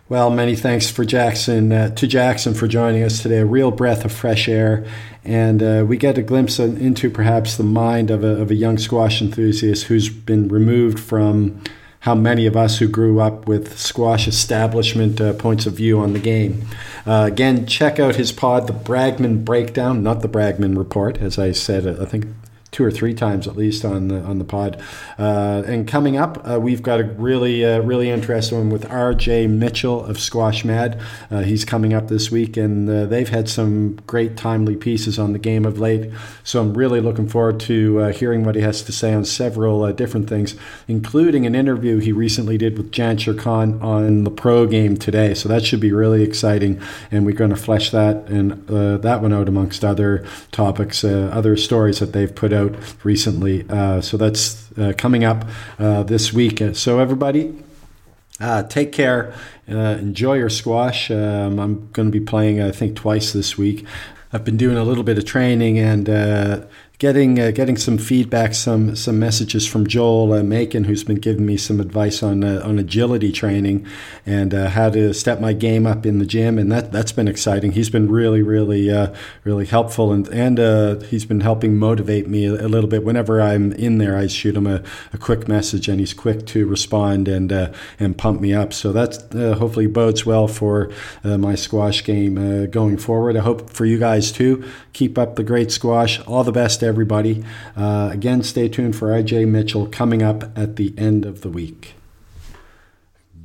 [0.09, 3.37] Well, many thanks for Jackson uh, to Jackson for joining us today.
[3.37, 4.85] A real breath of fresh air,
[5.23, 8.77] and uh, we get a glimpse into perhaps the mind of a, of a young
[8.77, 11.63] squash enthusiast who's been removed from
[12.01, 16.11] how many of us who grew up with squash establishment uh, points of view on
[16.11, 16.67] the game.
[17.05, 21.53] Uh, again, check out his pod, The Bragman Breakdown, not The Bragman Report, as I
[21.53, 22.25] said, I think
[22.73, 24.81] two or three times at least on the on the pod.
[25.17, 29.47] Uh, and coming up, uh, we've got a really uh, really interesting one with R.J.
[29.47, 30.99] Mitchell of Squash Mad.
[31.31, 35.31] Uh, he's coming up this week, and uh, they've had some great timely pieces on
[35.31, 36.11] the game of late.
[36.43, 39.93] So I'm really looking forward to uh, hearing what he has to say on several
[39.93, 40.55] different things,
[40.87, 45.35] including an interview he recently did with Jansher Khan on the pro game today.
[45.35, 49.31] So that should be really exciting, and we're going to flesh that and that one
[49.31, 53.65] out amongst other topics, other stories that they've put out out recently.
[53.69, 55.45] Uh, so that's uh, coming up
[55.79, 56.61] uh, this week.
[56.73, 57.53] So, everybody,
[58.39, 59.33] uh, take care.
[59.69, 61.11] Uh, enjoy your squash.
[61.11, 63.85] Um, I'm going to be playing, I think, twice this week.
[64.31, 66.09] I've been doing a little bit of training and
[66.99, 71.45] getting uh, getting some feedback, some some messages from Joel uh, Makin, who's been giving
[71.45, 73.85] me some advice on uh, on agility training
[74.25, 77.27] and uh, how to step my game up in the gym, and that that's been
[77.27, 77.71] exciting.
[77.71, 79.13] He's been really really uh,
[79.43, 83.03] really helpful, and and uh, he's been helping motivate me a, a, little bit.
[83.03, 86.65] Whenever I'm in there, I shoot him a, a quick message, and he's quick to
[86.67, 87.51] respond and
[87.99, 88.73] and pump me up.
[88.73, 90.91] So that hopefully bodes well for
[91.23, 93.35] my squash game going forward.
[93.35, 94.63] I hope for you guys too.
[94.93, 96.19] Keep up the great squash.
[96.21, 96.83] All the best.
[97.75, 99.45] Uh, again, stay tuned for R.J.
[99.45, 101.95] Mitchell coming up at the end of the week.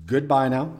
[0.06, 0.72] Goodbye now.